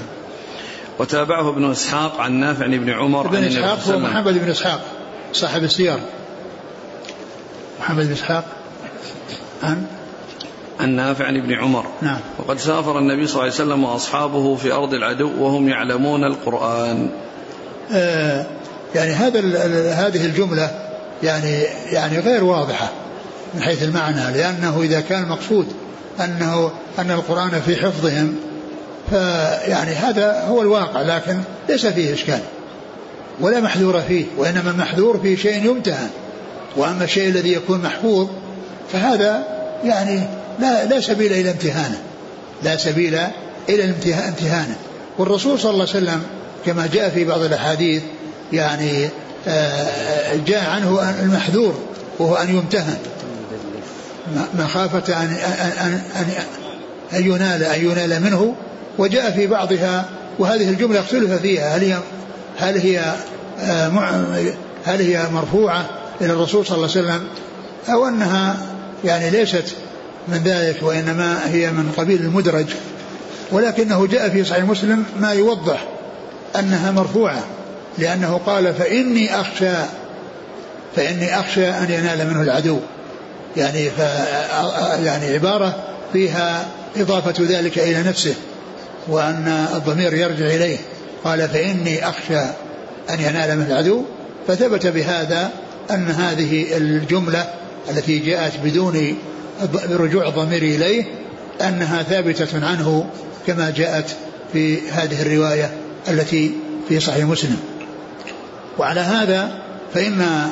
[0.98, 4.80] وتابعه ابن إسحاق عن نافع بن عمر ابن إسحاق هو محمد بن إسحاق
[5.32, 5.98] صاحب السير
[7.80, 8.44] محمد بن إسحاق
[9.62, 9.86] عن
[10.80, 11.86] عن نافع بن عمر.
[12.02, 12.20] نعم.
[12.38, 17.10] وقد سافر النبي صلى الله عليه وسلم وأصحابه في أرض العدو وهم يعلمون القرآن.
[17.92, 18.46] آه
[18.94, 19.40] يعني هذا
[19.92, 20.70] هذه الجملة
[21.22, 22.92] يعني يعني غير واضحة
[23.54, 25.85] من حيث المعنى لأنه إذا كان المقصود
[26.20, 28.34] أنه أن القرآن في حفظهم
[29.10, 31.38] فيعني هذا هو الواقع لكن
[31.68, 32.40] ليس فيه إشكال
[33.40, 36.10] ولا محذور فيه وإنما المحذور في شيء يمتهن
[36.76, 38.28] وأما الشيء الذي يكون محفوظ
[38.92, 39.42] فهذا
[39.84, 40.20] يعني
[40.60, 42.00] لا لا سبيل إلى امتهانه
[42.62, 43.18] لا سبيل
[43.68, 43.94] إلى
[44.28, 44.76] امتهانه.
[45.18, 46.22] والرسول صلى الله عليه وسلم
[46.66, 48.02] كما جاء في بعض الأحاديث
[48.52, 49.08] يعني
[49.48, 51.74] آه، جاء عنه المحذور
[52.18, 52.98] وهو أن يمتهن.
[54.58, 55.36] مخافة أن
[55.80, 56.28] أن أن
[57.12, 58.54] أن ينال أن ينال منه
[58.98, 60.04] وجاء في بعضها
[60.38, 61.98] وهذه الجملة اختلف فيها هل هي
[62.58, 63.14] هل هي
[63.60, 63.90] آه،
[64.84, 65.86] هل هي مرفوعة
[66.20, 67.28] إلى الرسول صلى الله عليه وسلم
[67.88, 68.56] أو أنها
[69.04, 69.74] يعني ليست
[70.28, 72.66] من ذلك وإنما هي من قبيل المدرج.
[73.52, 75.84] ولكنه جاء في صحيح مسلم ما يوضح
[76.58, 77.44] أنها مرفوعة
[77.98, 79.74] لأنه قال فإني أخشى
[80.96, 82.78] فإني أخشى أن ينال منه العدو.
[83.56, 83.98] يعني ف
[85.04, 85.74] يعني عبارة
[86.12, 88.34] فيها إضافة ذلك إلى نفسه
[89.08, 90.78] وأن الضمير يرجع إليه.
[91.24, 92.40] قال فإني أخشى
[93.10, 94.02] أن ينال من العدو.
[94.48, 95.50] فثبت بهذا
[95.90, 97.44] أن هذه الجملة
[97.90, 99.16] التي جاءت بدون
[99.90, 101.04] رجوع الضمير إليه
[101.60, 103.06] أنها ثابتة عنه
[103.46, 104.16] كما جاءت
[104.52, 105.70] في هذه الرواية
[106.08, 106.50] التي
[106.88, 107.56] في صحيح مسلم.
[108.78, 109.58] وعلى هذا
[109.94, 110.48] فإن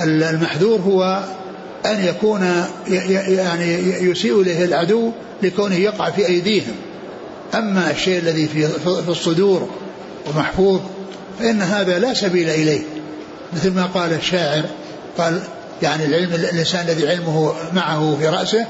[0.00, 1.22] المحذور هو
[1.86, 2.64] أن يكون
[3.28, 3.74] يعني
[4.10, 5.12] يسيء إليه العدو
[5.42, 6.74] لكونه يقع في أيديهم.
[7.54, 9.70] أما الشيء الذي في الصدور
[10.26, 10.80] ومحفوظ
[11.38, 12.80] فإن هذا لا سبيل إليه.
[13.52, 14.64] مثل ما قال الشاعر
[15.18, 15.42] قال
[15.82, 18.66] يعني العلم الإنسان الذي علمه معه في رأسه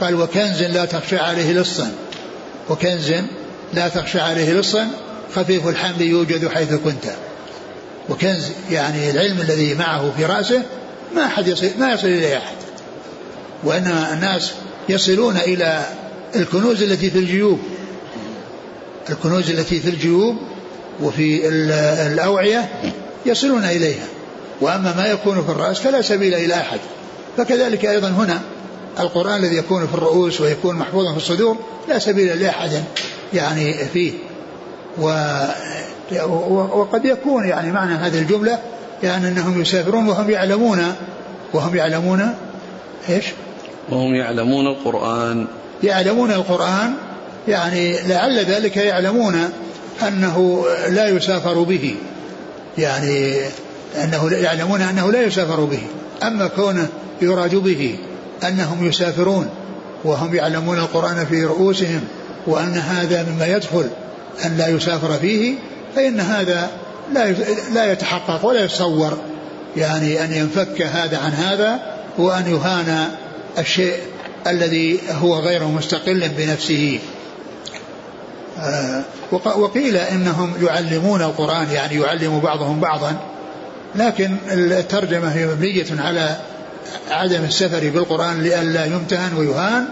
[0.00, 1.92] قال وكنز لا تخشى عليه لصا.
[2.70, 3.12] وكنز
[3.74, 4.86] لا تخشى عليه لصا
[5.34, 7.04] خفيف الحمل يوجد حيث كنت.
[8.08, 10.62] وكنز يعني العلم الذي معه في رأسه
[11.14, 12.56] ما أحد يصل ما يصل إليه أحد.
[13.64, 14.52] وإنما الناس
[14.88, 15.86] يصلون إلى
[16.36, 17.58] الكنوز التي في الجيوب.
[19.10, 20.36] الكنوز التي في الجيوب
[21.02, 21.48] وفي
[22.06, 22.68] الأوعية
[23.26, 24.06] يصلون إليها.
[24.60, 26.80] وأما ما يكون في الرأس فلا سبيل إلى أحد.
[27.36, 28.40] فكذلك أيضا هنا
[29.00, 31.56] القرآن الذي يكون في الرؤوس ويكون محفوظا في الصدور
[31.88, 32.70] لا سبيل لأحد
[33.34, 34.12] يعني فيه.
[34.98, 35.04] و
[36.78, 38.58] وقد يكون يعني معنى هذه الجملة
[39.02, 40.94] يعني أنهم يسافرون وهم يعلمون
[41.52, 42.34] وهم يعلمون
[43.08, 43.24] إيش؟
[43.90, 45.46] وهم يعلمون القرآن.
[45.82, 46.94] يعلمون القرآن
[47.48, 49.50] يعني لعل ذلك يعلمون
[50.08, 51.94] أنه لا يسافر به.
[52.78, 53.36] يعني
[54.04, 55.82] أنه يعلمون أنه لا يسافر به.
[56.22, 56.88] أما كونه
[57.22, 57.98] يراد به
[58.48, 59.50] أنهم يسافرون
[60.04, 62.00] وهم يعلمون القرآن في رؤوسهم
[62.46, 63.88] وأن هذا مما يدخل
[64.44, 65.54] أن لا يسافر فيه
[65.96, 66.70] فإن هذا
[67.12, 67.30] لا
[67.74, 69.18] لا يتحقق ولا يتصور
[69.76, 71.80] يعني أن ينفك هذا عن هذا
[72.18, 73.08] وأن يهان
[73.58, 73.94] الشيء
[74.46, 77.00] الذي هو غير مستقل بنفسه.
[78.60, 79.02] آه،
[79.32, 83.16] وقيل إنهم يعلمون القرآن يعني يعلم بعضهم بعضا
[83.94, 86.36] لكن الترجمة هي مبنية على
[87.10, 89.88] عدم السفر بالقرآن لئلا يمتهن ويهان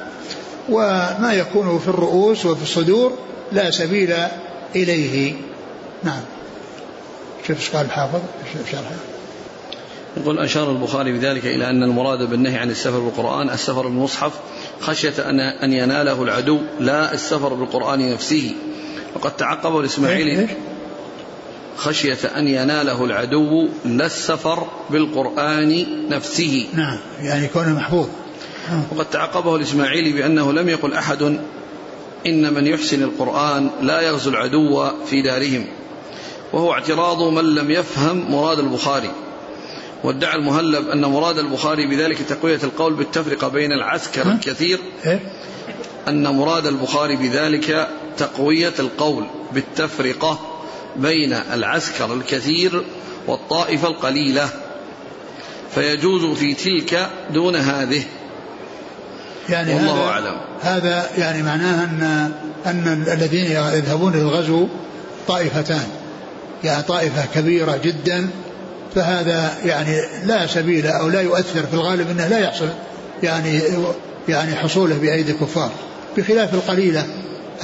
[0.69, 3.13] وما يكون في الرؤوس وفي الصدور
[3.53, 4.15] لا سبيل
[4.77, 5.35] إليه.
[6.05, 6.21] نعم.
[7.47, 8.21] شوف إيش قال الحافظ؟
[8.71, 8.97] شرحه.
[10.17, 14.33] يقول أشار البخاري بذلك إلى أن المراد بالنهي عن السفر بالقرآن السفر بالمصحف
[14.81, 18.55] خشية أن أن يناله العدو لا السفر بالقرآن نفسه.
[19.15, 20.49] وقد تعقبه الإسماعيلي
[21.77, 26.67] خشية أن يناله العدو لا السفر بالقرآن نفسه.
[26.75, 28.07] نعم يعني كونه محفوظ.
[28.71, 28.83] نعم.
[28.93, 31.23] وقد تعقبه الإسماعيلي بأنه لم يقل أحد
[32.27, 35.67] إن من يحسن القرآن لا يغزو العدو في دارهم.
[36.53, 39.11] وهو اعتراض من لم يفهم مراد البخاري.
[40.05, 44.79] وادعى المهلب أن مراد البخاري بذلك تقوية القول بالتفرقة بين العسكر الكثير.
[45.07, 45.21] إيه؟
[46.09, 47.89] أن مراد البخاري بذلك
[48.19, 50.39] تقوية القول بالتفرقة
[50.97, 52.85] بين العسكر الكثير
[53.27, 54.49] والطائفة القليلة.
[55.75, 58.03] فيجوز في تلك دون هذه.
[59.49, 60.41] يعني والله هذا أعلم.
[60.61, 62.33] هذا يعني معناه أن
[62.67, 64.69] أن الذين يذهبون للغزو
[65.29, 65.89] طائفتان.
[66.67, 68.29] يعني طائفة كبيرة جدا
[68.95, 72.69] فهذا يعني لا سبيل أو لا يؤثر في الغالب إنه لا يحصل
[73.23, 73.61] يعني
[74.29, 75.71] يعني حصوله بأيدي الكفار
[76.17, 77.07] بخلاف القليلة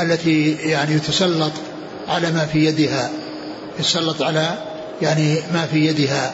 [0.01, 1.53] التي يعني يتسلط
[2.09, 3.11] على ما في يدها
[3.79, 4.59] يتسلط على
[5.03, 6.33] يعني ما في يدها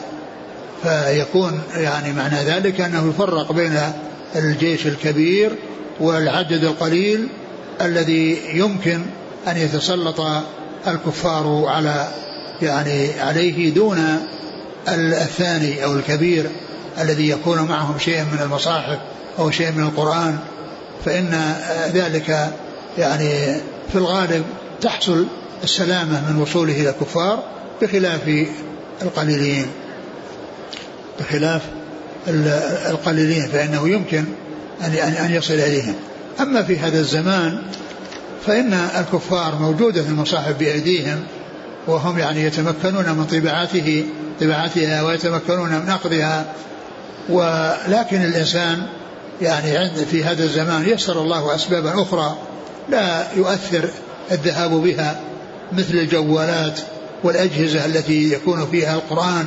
[0.83, 3.79] فيكون يعني معنى ذلك أنه يفرق بين
[4.35, 5.55] الجيش الكبير
[5.99, 7.27] والعدد القليل
[7.81, 9.01] الذي يمكن
[9.47, 10.21] أن يتسلط
[10.87, 12.07] الكفار على
[12.61, 14.19] يعني عليه دون
[14.87, 16.49] الثاني أو الكبير
[17.01, 18.99] الذي يكون معهم شيء من المصاحف
[19.39, 20.37] أو شيء من القرآن.
[21.05, 21.55] فإن
[21.93, 22.53] ذلك
[22.97, 24.43] يعني في الغالب
[24.81, 25.25] تحصل
[25.63, 27.43] السلامة من وصوله إلى الكفار
[27.81, 28.47] بخلاف
[29.01, 29.65] القليلين.
[31.19, 31.61] بخلاف
[32.89, 34.25] القليلين فإنه يمكن
[35.25, 35.95] أن يصل إليهم.
[36.39, 37.61] أما في هذا الزمان
[38.45, 41.19] فإن الكفار موجودة المصاحف بأيديهم
[41.89, 44.05] وهم يعني يتمكنون من طباعته
[44.41, 46.45] طباعتها ويتمكنون من أخذها
[47.29, 48.81] ولكن الإنسان
[49.41, 52.37] يعني عند في هذا الزمان يسر الله أسبابا أخرى
[52.89, 53.89] لا يؤثر
[54.31, 55.19] الذهاب بها
[55.71, 56.79] مثل الجوالات
[57.23, 59.45] والأجهزة التي يكون فيها القرآن.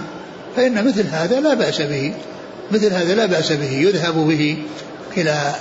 [0.57, 2.15] فإن مثل هذا لا بأس به
[2.71, 4.57] مثل هذا لا بأس به يذهب به
[5.17, 5.55] إلى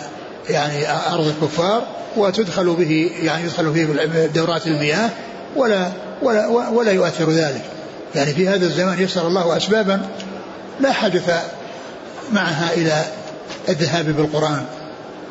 [0.49, 3.86] يعني أرض الكفار وتدخل به يعني يدخل فيه
[4.25, 5.09] دورات المياه
[5.55, 5.91] ولا
[6.22, 7.61] ولا ولا يؤثر ذلك.
[8.15, 10.01] يعني في هذا الزمان يسر الله أسبابا
[10.80, 11.43] لا حدث
[12.34, 13.03] معها إلى
[13.69, 14.65] الذهاب بالقرآن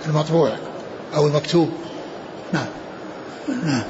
[0.07, 0.53] المطبوع
[1.17, 1.71] أو المكتوب.
[2.53, 2.67] نعم.
[3.65, 3.83] نعم.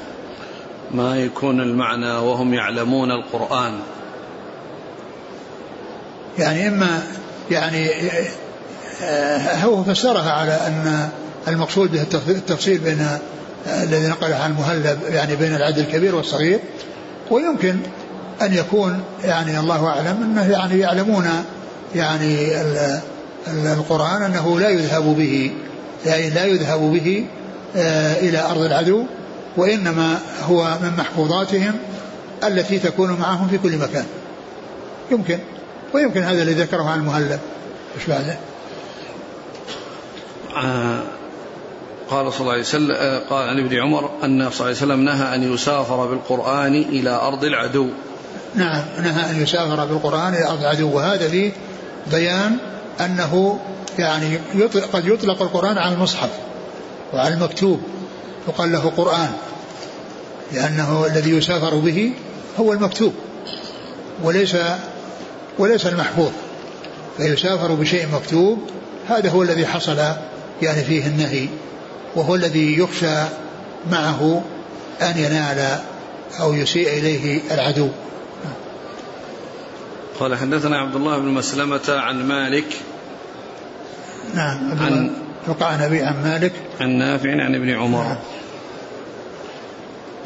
[0.91, 3.79] ما يكون المعنى وهم يعلمون القرآن؟
[6.39, 7.03] يعني إما
[7.51, 7.91] يعني
[9.03, 11.09] آه، هو فسرها على أن
[11.49, 13.07] المقصود به التفصيل بين
[13.67, 16.61] الذي نقله عن المهلب يعني بين العدد الكبير والصغير
[17.31, 17.77] ويمكن
[18.43, 21.29] أن يكون يعني الله أعلم أنه يعني يعلمون
[21.95, 22.61] يعني
[23.49, 25.51] القرآن أنه لا يذهب به
[26.07, 27.27] يعني لا يذهب به
[27.77, 29.05] آه، إلى أرض العدو
[29.57, 30.19] وإنما
[30.49, 31.73] هو من محفوظاتهم
[32.45, 34.05] التي تكون معهم في كل مكان
[35.11, 35.39] يمكن
[35.95, 37.41] ويمكن هذا الذي ذكره عن المهلب
[37.97, 38.37] إيش بعده؟
[42.11, 45.05] قال صلى الله عليه وسلم آه، قال عن ابن عمر أن صلى الله عليه وسلم
[45.05, 47.89] نهى أن يسافر بالقرآن إلى أرض العدو.
[48.55, 51.53] نعم نهى أن يسافر بالقرآن إلى أرض العدو وهذا فيه
[52.11, 52.57] بيان
[53.01, 53.61] أنه
[53.99, 56.31] يعني يطلق قد يطلق القرآن على المصحف
[57.13, 57.81] وعلى المكتوب
[58.49, 59.31] يقال له قرآن
[60.53, 62.13] لأنه الذي يسافر به
[62.61, 63.13] هو المكتوب
[64.23, 64.57] وليس
[65.59, 66.31] وليس المحفوظ.
[67.17, 68.59] فيسافر بشيء مكتوب
[69.09, 69.99] هذا هو الذي حصل
[70.63, 71.49] يعني فيه النهي.
[72.17, 73.25] وهو الذي يخشى
[73.91, 74.45] معه
[75.03, 75.79] أن ينال
[76.41, 77.89] أو يسيء إليه العدو.
[80.21, 82.77] قال حدثنا عبد الله بن مسلمة عن مالك.
[84.35, 85.11] نعم عن
[85.49, 86.53] وقع نبي عن مالك.
[86.81, 88.03] عن نافع عن ابن عمر.
[88.03, 88.17] نعم.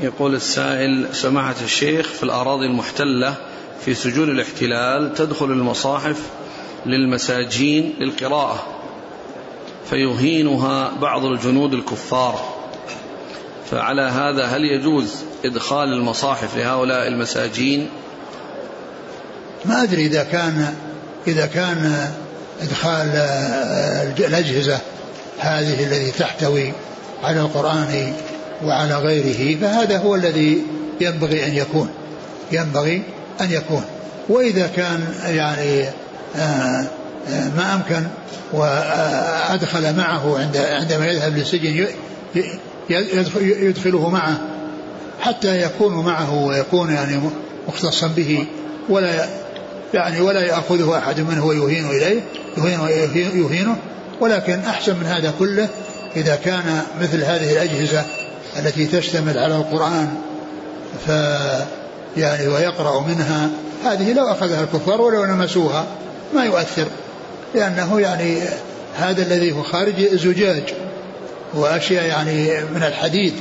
[0.01, 3.35] يقول السائل سماحة الشيخ في الأراضي المحتلة
[3.85, 6.21] في سجون الاحتلال تدخل المصاحف
[6.87, 8.74] للمساجين للقراءة.
[9.91, 12.55] فيهينها بعض الجنود الكفار.
[13.71, 15.15] فعلى هذا هل يجوز
[15.45, 17.89] إدخال المصاحف لهؤلاء المساجين؟
[19.65, 20.75] ما أدري إذا كان
[21.27, 22.11] إذا كان
[22.63, 23.09] إدخال
[24.19, 24.79] الأجهزة
[25.39, 26.73] هذه التي تحتوي
[27.23, 28.13] على القرآن
[28.65, 30.63] وعلى غيره فهذا هو الذي
[31.01, 31.89] ينبغي أن يكون.
[32.53, 33.03] ينبغي
[33.41, 33.85] أن يكون.
[34.29, 35.89] وإذا كان يعني
[36.37, 36.87] آه، آه،
[37.29, 38.07] ما أمكن
[38.53, 41.87] وأدخل معه عند عندما يذهب للسجن
[43.41, 44.39] يدخله معه
[45.21, 47.21] حتى يكون معه ويكون يعني
[47.69, 48.47] مختصا به
[48.89, 49.27] ولا
[49.95, 52.21] يعني ولا يأخذه أحد منه ويهين إليه
[52.59, 53.77] يهين يهينه.
[54.21, 55.69] ولكن أحسن من هذا كله
[56.17, 58.05] إذا كان مثل هذه الأجهزة
[58.59, 60.09] التي تشتمل على القرآن
[61.07, 61.09] ف
[62.17, 63.51] يعني ويقرأ منها
[63.85, 65.87] هذه لو أخذها الكفار ولو لمسوها
[66.35, 66.87] ما يؤثر.
[67.55, 68.39] لأنه يعني
[68.97, 70.63] هذا الذي هو خارج زجاج
[71.55, 73.35] وأشياء يعني من الحديد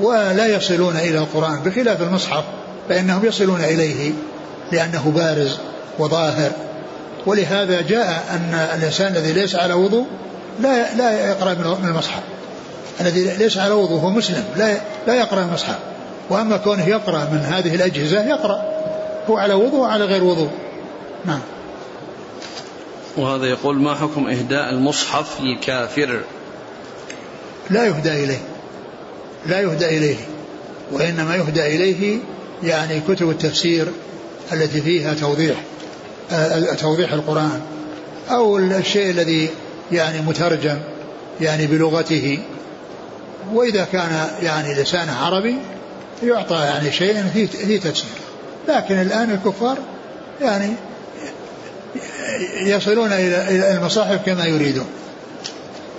[0.00, 2.44] ولا يصلون إلى القرآن بخلاف المصحف
[2.88, 4.12] فإنهم يصلون إليه
[4.72, 5.58] لأنه بارز
[5.98, 6.50] وظاهر.
[7.26, 10.06] ولهذا جاء أن الإنسان الذي ليس على وضوء
[10.60, 12.22] لا لا يقرأ من المصحف.
[13.00, 14.76] الذي ليس على وضوء هو مسلم لا
[15.06, 15.78] لا يقرأ المصحف.
[16.30, 18.62] وأما كونه يقرأ من هذه الأجهزة يقرأ
[19.30, 20.50] هو على وضوء وعلى غير وضوء.
[21.24, 21.40] نعم.
[23.16, 26.20] وهذا يقول ما حكم إهداء المصحف للكافر
[27.70, 28.40] لا يهدى إليه.
[29.46, 30.16] لا يهدى إليه.
[30.92, 32.18] وإنما يهدى إليه
[32.62, 33.86] يعني كتب التفسير
[34.52, 35.56] التي فيها توضيح
[36.32, 37.60] آه، توضيح القرآن
[38.30, 39.48] أو الشيء الذي
[39.92, 40.78] يعني مترجم
[41.40, 42.38] يعني بلغته.
[43.52, 45.56] وإذا كان يعني لسانه عربي
[46.22, 48.10] يعطى يعني شيء فيه تفسير
[48.68, 49.78] لكن الآن الكفار
[50.40, 50.72] يعني
[52.60, 54.86] يصلون إلى المصاحف كما يريدون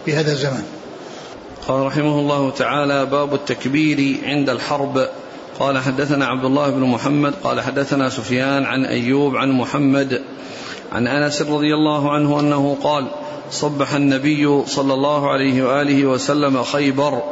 [0.05, 0.63] في هذا الزمان.
[1.67, 5.07] قال رحمه الله تعالى باب التكبير عند الحرب.
[5.59, 10.21] قال حدثنا عبد الله بن محمد قال حدثنا سفيان عن أيوب عن محمد
[10.91, 13.07] عن أنس رضي الله عنه أنه قال
[13.51, 17.23] صبح النبي صلى الله عليه وآله وسلم خيبر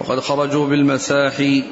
[0.00, 1.64] وقد خرجوا بالمساحي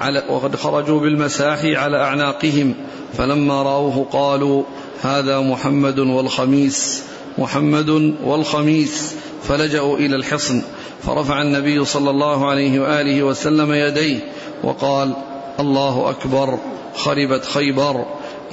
[0.00, 2.74] على وقد خرجوا بالمساحي على أعناقهم
[3.18, 4.64] فلما رأوه قالوا
[5.04, 7.02] هذا محمد والخميس
[7.38, 7.88] محمد
[8.24, 9.14] والخميس.
[9.48, 10.62] فلجأوا إلى الحصن
[11.02, 14.18] فرفع النبي صلى الله عليه وآله وسلم يديه
[14.62, 15.16] وقال
[15.60, 16.58] الله أكبر
[16.94, 18.04] خربت خيبر.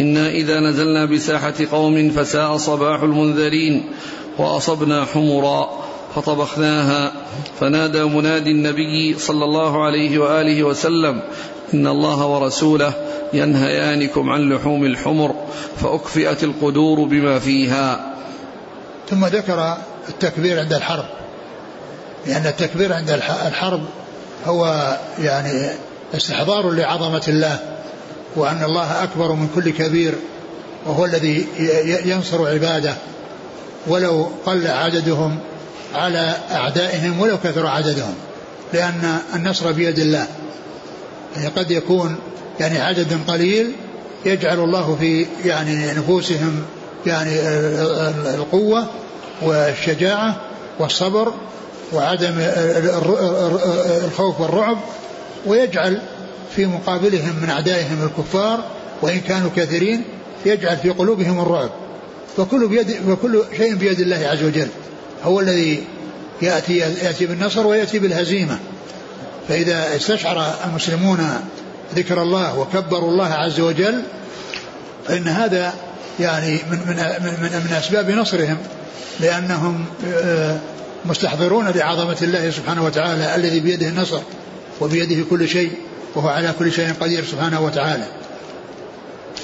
[0.02, 3.84] إنا إذا نزلنا بساحة قوم فساء صباح المنذرين
[4.38, 5.70] وأصبنا حمرا
[6.16, 7.14] فطبخناها.
[7.60, 11.22] فنادى منادي النبي صلى الله عليه وآله وسلم
[11.74, 12.94] إن الله ورسوله
[13.34, 15.36] ينهيانكم عن لحوم الحمر
[15.82, 18.14] فأكفئت القدور بما فيها.
[19.10, 19.78] ثم ذكر
[20.10, 21.06] التكبير عند الحرب.
[22.28, 23.10] لأن التكبير عند
[23.48, 23.82] الحرب
[24.46, 25.70] هو يعني
[26.16, 27.60] استحضار لعظمة الله
[28.36, 30.14] وأن الله أكبر من كل كبير
[30.86, 31.48] وهو الذي
[32.06, 32.94] ينصر عباده.
[33.88, 35.40] ولو قل عددهم
[35.96, 38.16] على أعدائهم ولو كثر عددهم
[38.74, 40.28] لأن النصر بيد الله.
[41.36, 42.16] يعني قد يكون
[42.60, 43.72] يعني عدد قليل
[44.26, 46.62] يجعل الله في يعني نفوسهم
[47.06, 47.40] يعني
[48.36, 48.86] القوة
[49.42, 50.42] والشجاعة
[50.80, 51.34] والصبر
[51.94, 52.34] وعدم
[54.06, 54.78] الخوف والرعب
[55.46, 56.02] ويجعل
[56.56, 58.64] في مقابلهم من أعدائهم الكفار
[59.02, 60.04] وإن كانوا كثيرين
[60.46, 61.70] يجعل في قلوبهم الرعب.
[62.38, 64.68] فكل بيد وكل شيء بيد الله عز وجل.
[65.24, 65.84] هو الذي
[66.42, 68.60] يأتي يأتي بالنصر ويأتي بالهزيمة.
[69.48, 71.20] فإذا استشعر المسلمون
[71.96, 74.02] ذكر الله وكبروا الله عز وجل
[75.08, 75.74] فإن هذا
[76.20, 78.58] يعني من من من, من أسباب نصرهم
[79.20, 80.58] لأنهم آه،
[81.06, 84.20] مستحضرون لعظمة الله سبحانه وتعالى الذي بيده النصر
[84.82, 85.72] وبيده كل شيء
[86.16, 88.06] وهو على كل شيء قدير سبحانه وتعالى.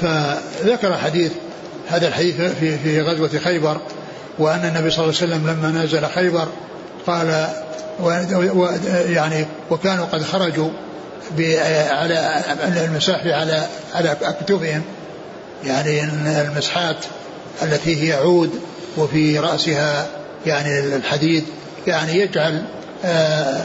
[0.01, 1.31] فذكر حديث
[1.87, 3.77] هذا الحديث في في غزوة خيبر
[4.39, 6.47] وأن النبي صلى الله عليه وسلم لما نزل خيبر
[7.09, 7.47] قال
[9.09, 10.69] يعني وكانوا قد خرجوا
[11.89, 12.43] على
[12.85, 14.81] المساح على على أكتفهم
[15.65, 16.03] يعني
[16.41, 16.97] المسحات
[17.63, 18.51] التي هي عود
[18.97, 20.07] وفي رأسها
[20.45, 21.43] يعني الحديد.
[21.87, 22.63] يعني يجعل
[23.05, 23.61] آه،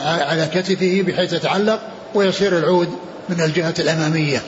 [0.00, 1.80] على كتفه بحيث يتعلق
[2.14, 2.88] ويصير العود
[3.28, 4.42] من الجهة الأمامية.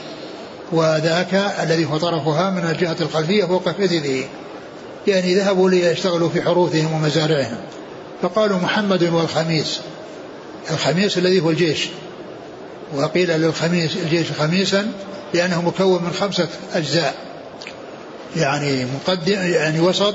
[0.72, 4.24] وذاك الذي هو طرفها من الجهة الخلفية فوق كتفه.
[5.08, 7.58] يعني ذهبوا ليشتغلوا في حروثهم ومزارعهم.
[8.22, 9.80] فقالوا محمد والخميس.
[10.70, 11.88] الخميس الذي هو الجيش.
[12.96, 14.92] وقيل للخميس الجيش خميسا
[15.34, 17.14] لأنه مكون من خمسة أجزاء.
[18.36, 20.14] يعني مقدم يعني وسط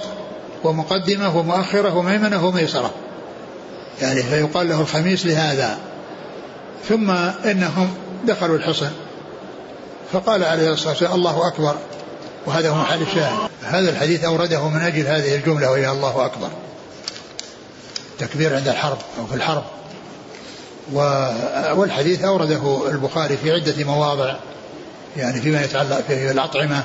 [0.64, 2.94] ومقدمة ومؤخرة وميمنة وميسرة.
[4.02, 5.78] يعني فيقال له الخميس لهذا.
[6.89, 7.12] ثم
[7.46, 7.94] إنهم
[8.26, 8.91] دخلوا الحصن.
[10.14, 11.76] فقال عليه الصلاة والسلام الله أكبر.
[12.46, 13.50] وهذا هو محل الشاهد.
[13.64, 16.50] هذا الحديث أورده من أجل هذه الجملة وهي الله أكبر.
[18.20, 19.64] تكبير عند الحرب أو في الحرب.
[21.76, 24.36] والحديث أورده البخاري في عدة مواضع
[25.18, 26.84] يعني فيما يتعلق في الأطعمة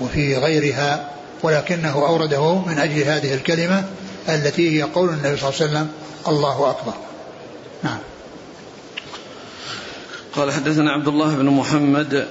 [0.00, 1.10] وفي غيرها
[1.42, 3.84] ولكنه أورده من أجل هذه الكلمة
[4.28, 5.88] التي هي قول النبي صلى الله عليه وسلم
[6.28, 6.92] الله أكبر.
[7.82, 7.98] نعم.
[10.36, 12.28] قال حدثنا عبد الله بن محمد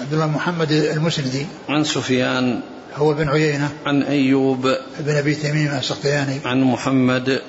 [0.00, 1.46] عبد الله محمد المسندي.
[1.68, 2.60] عن سفيان.
[2.96, 3.70] هو بن عيينة.
[3.86, 4.62] عن أيوب.
[5.00, 7.42] بن أبي تميم السختياني عن محمد.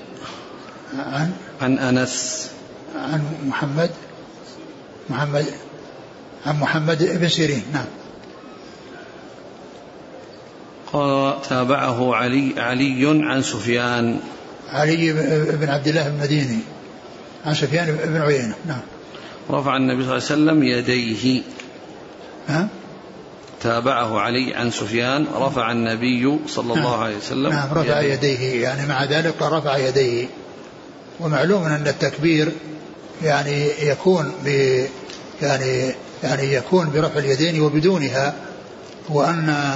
[0.98, 1.32] عن؟
[1.62, 2.50] عن أنس.
[2.96, 3.90] عن محمد.
[5.10, 5.46] محمد.
[6.46, 7.64] عن محمد بن سيرين.
[7.74, 7.86] نعم.
[10.94, 14.20] قال تابعه علي علي عن سفيان.
[14.70, 15.14] علي
[15.52, 16.60] بن عبد الله المديني.
[17.46, 18.56] عن سفيان بن عيينة.
[18.68, 18.82] نعم.
[19.50, 21.42] رفع النبي صلى الله عليه وسلم يديه.
[22.48, 22.68] ها؟
[23.62, 29.04] تابعه علي عن سفيان رفع النبي صلى الله عليه وسلم نعم رفع يديه يعني مع
[29.04, 30.28] ذلك رفع يديه.
[31.20, 32.52] ومعلوم أن التكبير
[33.24, 34.48] يعني يكون ب
[35.42, 38.34] يعني يعني يكون برفع اليدين وبدونها
[39.10, 39.76] وأن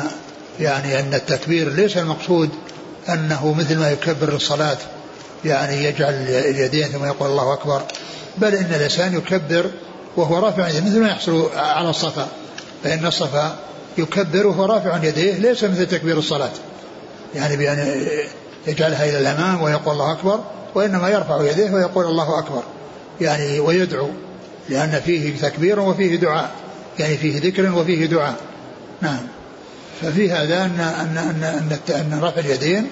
[0.60, 2.50] يعني أن التكبير ليس المقصود
[3.10, 4.78] أنه مثل ما يكبر الصلاة
[5.46, 7.82] يعني يجعل اليدين ثم يقول الله أكبر
[8.38, 9.72] بل إن الإنسان يكبر
[10.18, 12.28] وهو رافع مثل ما يحصل على الصفا.
[12.86, 13.56] فإن الصفا
[13.98, 16.52] يكبر وهو رافع يديه ليس مثل تكبير الصلاة.
[17.36, 18.08] يعني بأن
[18.68, 20.40] يجعلها إلى الأمام ويقول الله أكبر
[20.76, 22.64] وإنما يرفع يديه ويقول الله أكبر.
[23.22, 24.10] يعني ويدعو
[24.70, 26.52] لأن فيه تكبير وفيه دعاء.
[27.00, 28.36] يعني فيه ذكر وفيه دعاء.
[29.02, 29.22] نعم.
[30.02, 32.88] ففي هذا أن أن أن أن, أن رفع اليدين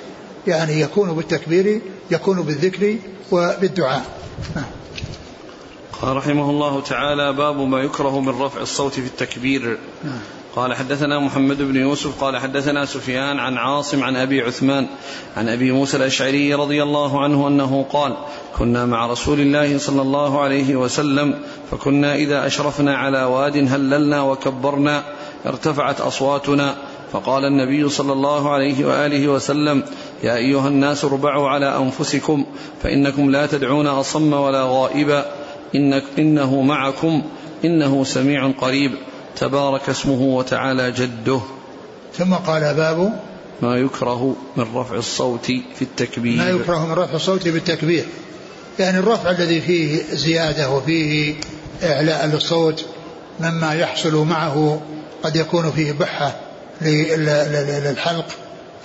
[0.47, 1.81] يعني يكون بالتكبير
[2.11, 2.95] يكون بالذكر
[3.31, 4.05] وبالدعاء.
[4.55, 4.65] نعم.
[6.03, 9.77] قال رحمه الله تعالى باب ما يكره من رفع الصوت في التكبير.
[10.55, 14.87] قال حدثنا محمد بن يوسف قال حدثنا سفيان عن عاصم عن أبي عثمان
[15.37, 18.17] عن أبي موسى الأشعري رضي الله عنه أنه قال
[18.57, 21.39] كنا مع رسول الله صلى الله عليه وسلم
[21.71, 25.03] فكنا إذا أشرفنا على واد هللنا وكبرنا
[25.45, 26.75] ارتفعت أصواتنا
[27.11, 29.83] فقال النبي صلى الله عليه وآله وسلم
[30.23, 32.45] يا أيها الناس اربعوا على أنفسكم
[32.83, 35.42] فإنكم لا تدعون أصم ولا غائبا
[35.75, 37.21] إنك إنه معكم.
[37.65, 38.91] إنه سميع قريب.
[39.35, 41.41] تبارك اسمه وتعالى جده.
[42.17, 43.19] ثم قال باب
[43.61, 46.37] ما يكره من رفع الصوت في التكبير.
[46.37, 48.05] ما يكره من رفع الصوت بالتكبير.
[48.79, 51.35] يعني الرفع الذي فيه زيادة وفيه
[51.83, 52.85] إعلاء للصوت
[53.39, 54.81] مما يحصل معه
[55.23, 56.35] قد يكون فيه بحة
[56.81, 58.25] للحلق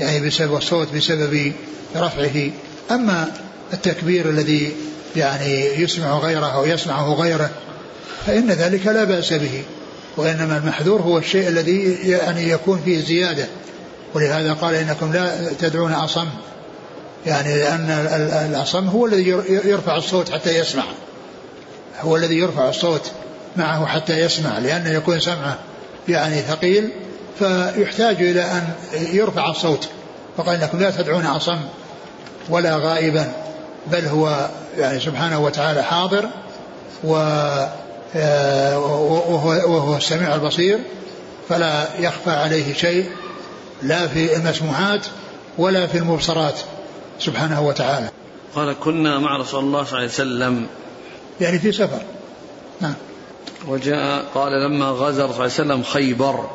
[0.01, 1.53] يعني بسبب الصوت بسبب
[1.97, 2.51] رفعه.
[2.91, 3.28] أما
[3.72, 4.72] التكبير الذي
[5.16, 7.50] يعني يسمع غيره أو يسمعه غيره
[8.26, 9.62] فإن ذلك لا بأس به
[10.16, 13.46] وإنما المحذور هو الشيء الذي يعني يكون فيه زيادة.
[14.14, 16.28] ولهذا قال إنكم لا تدعون أصم
[17.26, 17.90] يعني لأن
[18.50, 20.84] الأصم هو الذي يرفع الصوت حتى يسمع
[22.00, 23.11] هو الذي يرفع الصوت
[23.56, 25.59] معه حتى يسمع لأن يكون سمعه
[26.09, 26.90] يعني ثقيل
[27.38, 28.72] فيحتاج إلى أن
[29.12, 29.88] يرفع الصوت
[30.36, 31.59] فقال إنكم لا تدعون أصم
[32.48, 33.32] ولا غائبا.
[33.87, 36.29] بل هو يعني سبحانه وتعالى حاضر
[38.16, 40.79] آه، وهو, وهو السميع البصير
[41.49, 43.11] فلا يخفى عليه شيء
[43.83, 45.07] لا في المسموعات
[45.59, 46.61] ولا في المبصرات
[47.18, 48.09] سبحانه وتعالى.
[48.55, 50.66] قال كنا مع رسول الله صلى الله عليه وسلم.
[51.41, 52.03] يعني في سفر.
[52.81, 52.95] نعم.
[53.68, 56.51] وجاء قال لما غزا رسول الله صلى الله عليه وسلم خيبر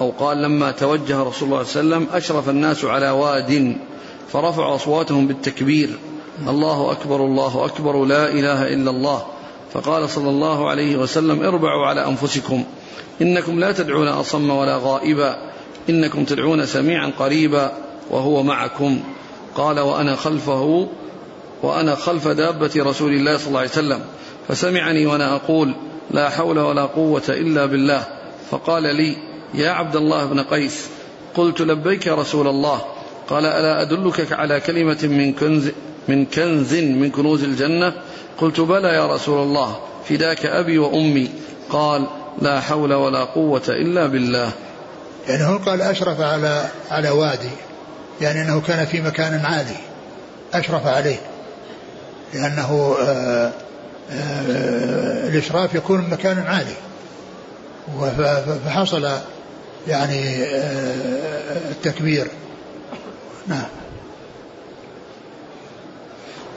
[0.00, 3.76] أو قال لما توجه رسول الله صلى الله عليه وسلم أشرف الناس على واد
[4.32, 5.98] فرفعوا أصواتهم بالتكبير.
[6.48, 9.26] الله أكبر الله أكبر لا إله إلا الله.
[9.72, 12.64] فقال صلى الله عليه وسلم اربعوا على أنفسكم.
[13.22, 15.36] إنكم لا تدعون أصم ولا غائبا.
[15.90, 17.72] إنكم تدعون سميعا قريبا
[18.10, 19.00] وهو معكم.
[19.56, 20.88] قال وأنا خلفه
[21.62, 24.00] وأنا خلف دابة رسول الله صلى الله عليه وسلم.
[24.48, 25.74] فسمعني وأنا أقول
[26.10, 28.04] لا حول ولا قوة إلا بالله.
[28.50, 29.16] فقال لي
[29.54, 30.88] يا عبد الله بن قيس
[31.34, 32.80] قلت لبيك يا رسول الله.
[33.28, 35.70] قال ألا أدلك على كلمة من كنز
[36.08, 37.92] من كنز من كنوز الجنة.
[38.38, 41.30] قلت بلى يا رسول الله فداك أبي وأمي.
[41.70, 42.06] قال
[42.42, 44.50] لا حول ولا قوة إلا بالله.
[45.28, 47.50] يعني هو قال أشرف على على وادي.
[48.20, 49.76] يعني أنه كان في مكان عالي
[50.54, 51.20] أشرف عليه.
[52.34, 53.52] لأنه آآ
[54.10, 56.74] آآ الإشراف يكون مكان عالي
[58.64, 59.08] فحصل
[59.88, 60.44] يعني
[61.70, 62.26] التكبير.
[63.46, 63.66] نعم.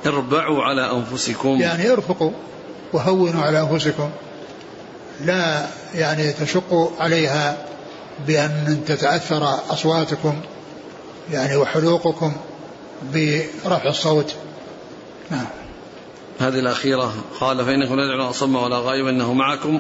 [0.07, 1.49] اربعوا على أنفسكم.
[1.49, 2.31] يعني ارفقوا
[2.93, 4.09] وهونوا على أنفسكم.
[5.25, 7.57] لا يعني تشق عليها
[8.27, 10.41] بأن تتأثر أصواتكم
[11.31, 12.33] يعني وحلوقكم
[13.13, 14.35] برفع الصوت.
[15.31, 15.45] نعم.
[16.39, 17.13] هذه الأخيرة.
[17.39, 19.79] قال فإنكم لا تدعون أصم ولا غائب إنه معكم.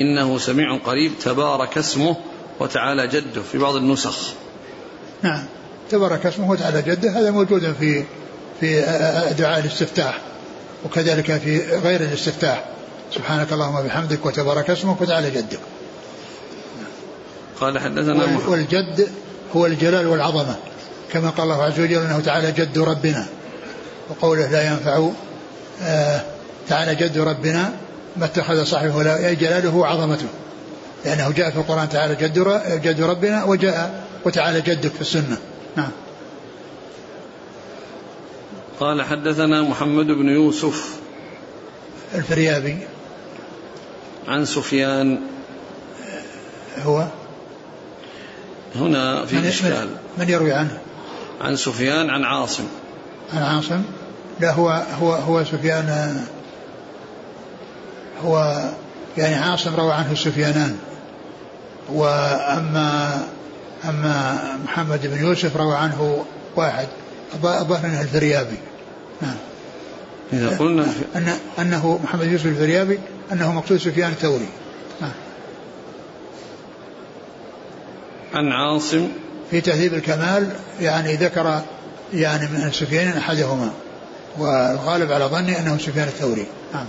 [0.00, 1.12] إنه سميع قريب.
[1.24, 2.16] تبارك اسمه
[2.60, 3.42] وتعالى جده.
[3.42, 4.32] في بعض النسخ.
[5.22, 5.44] نعم.
[5.90, 7.10] تبارك اسمه وتعالى جده.
[7.10, 8.04] هذا موجود في
[8.62, 8.80] في
[9.38, 10.18] دعاء الاستفتاح
[10.84, 12.64] وكذلك في غير الاستفتاح.
[13.14, 15.60] سبحانك اللهم وبحمدك وتبارك اسمك وتعالى جدك.
[17.60, 19.08] قال حدثنا والجد
[19.56, 20.54] هو الجلال والعظمة.
[21.12, 23.26] كما قال الله عز وجل إنه تعالى جد ربنا.
[24.10, 25.10] وقوله لا ينفع
[25.82, 26.20] آه
[26.68, 27.72] تعالى جد ربنا
[28.16, 30.28] ما اتخذ صاحبه ولا جلاله وعظمته.
[31.04, 35.38] لأنه جاء في القرآن تعالى جد, جد ربنا وجاء وتعالى جدك في السنة.
[35.76, 35.90] نعم.
[38.82, 40.98] قال حدثنا محمد بن يوسف
[42.14, 42.78] الفريابي.
[44.28, 45.20] عن سفيان.
[46.84, 47.06] هو؟
[48.74, 49.88] هنا في إشكال.
[50.18, 50.78] من يروي عنه؟
[51.40, 52.64] عن سفيان عن عاصم.
[53.32, 53.82] عن عاصم؟
[54.40, 54.68] لا هو
[55.00, 56.16] هو هو سفيان
[58.24, 58.62] هو
[59.18, 60.78] يعني عاصم روى عنه سفيانان.
[61.88, 63.22] وأما
[63.84, 66.24] أما محمد بن يوسف روى عنه
[66.56, 66.88] واحد.
[67.42, 68.56] أنه الفريابي.
[69.22, 69.36] نعم.
[70.32, 72.98] إذا قلنا أن أنه محمد يوسف الفريابي
[73.32, 74.48] أنه مقصود سفيان الثوري.
[75.00, 75.12] نعم.
[78.34, 79.08] عن عاصم.
[79.50, 81.62] في تهذيب الكمال يعني ذكر
[82.14, 83.72] يعني من سفيان أحدهما
[84.38, 86.46] والغالب على ظني أنه سفيان الثوري.
[86.74, 86.86] نعم.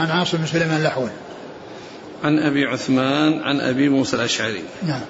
[0.00, 1.10] عن عاصم بن سليمان الأحول.
[2.24, 4.62] عن أبي عثمان عن أبي موسى الأشعري.
[4.82, 5.00] نعم.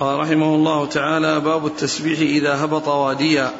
[0.00, 3.50] قال رحمه الله تعالى باب التسبيح إذا هبط واديا.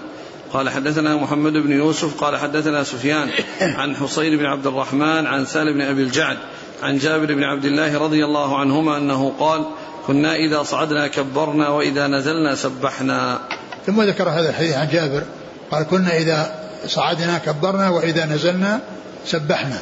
[0.52, 3.30] قال حدثنا محمد بن يوسف قال حدثنا سفيان
[3.78, 6.36] عن حصين بن عبد الرحمن عن سالم بن أبي الجعد
[6.82, 9.64] عن جابر بن عبد الله رضي الله عنهما أنه قال
[10.06, 13.38] كنا إذا صعدنا كبرنا وإذا نزلنا سبحنا.
[13.86, 15.22] ثم ذكر هذا الحديث عن جابر
[15.70, 16.54] قال كنا إذا
[16.86, 18.80] صعدنا كبرنا وإذا نزلنا
[19.26, 19.78] سبحنا.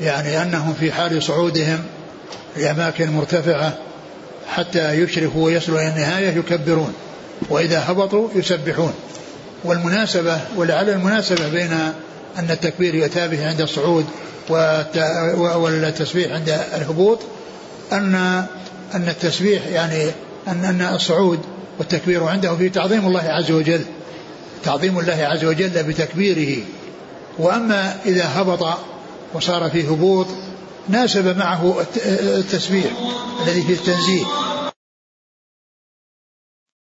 [0.00, 1.78] يعني أنهم في حال صعودهم
[2.56, 3.78] لأماكن مرتفعة
[4.48, 6.94] حتى يشرفوا ويصلوا إلى النهاية يكبرون
[7.50, 8.92] وإذا هبطوا يسبحون.
[9.64, 11.72] والمناسبة ولعل المناسبة بين
[12.38, 14.06] أن التكبير يؤتى به عند الصعود
[14.48, 17.18] والتسبيح عند الهبوط
[17.92, 18.14] أن
[18.94, 20.10] أن التسبيح يعني
[20.48, 21.40] أن أن الصعود
[21.78, 23.80] والتكبير عنده في تعظيم الله عز وجل
[24.64, 26.62] تعظيم الله عز وجل بتكبيره.
[27.38, 28.78] وأما إذا هبط
[29.34, 30.26] وصار في هبوط
[30.88, 31.84] ناسب معه
[32.38, 32.84] التسبيح
[33.46, 34.24] الذي فيه التنزيه.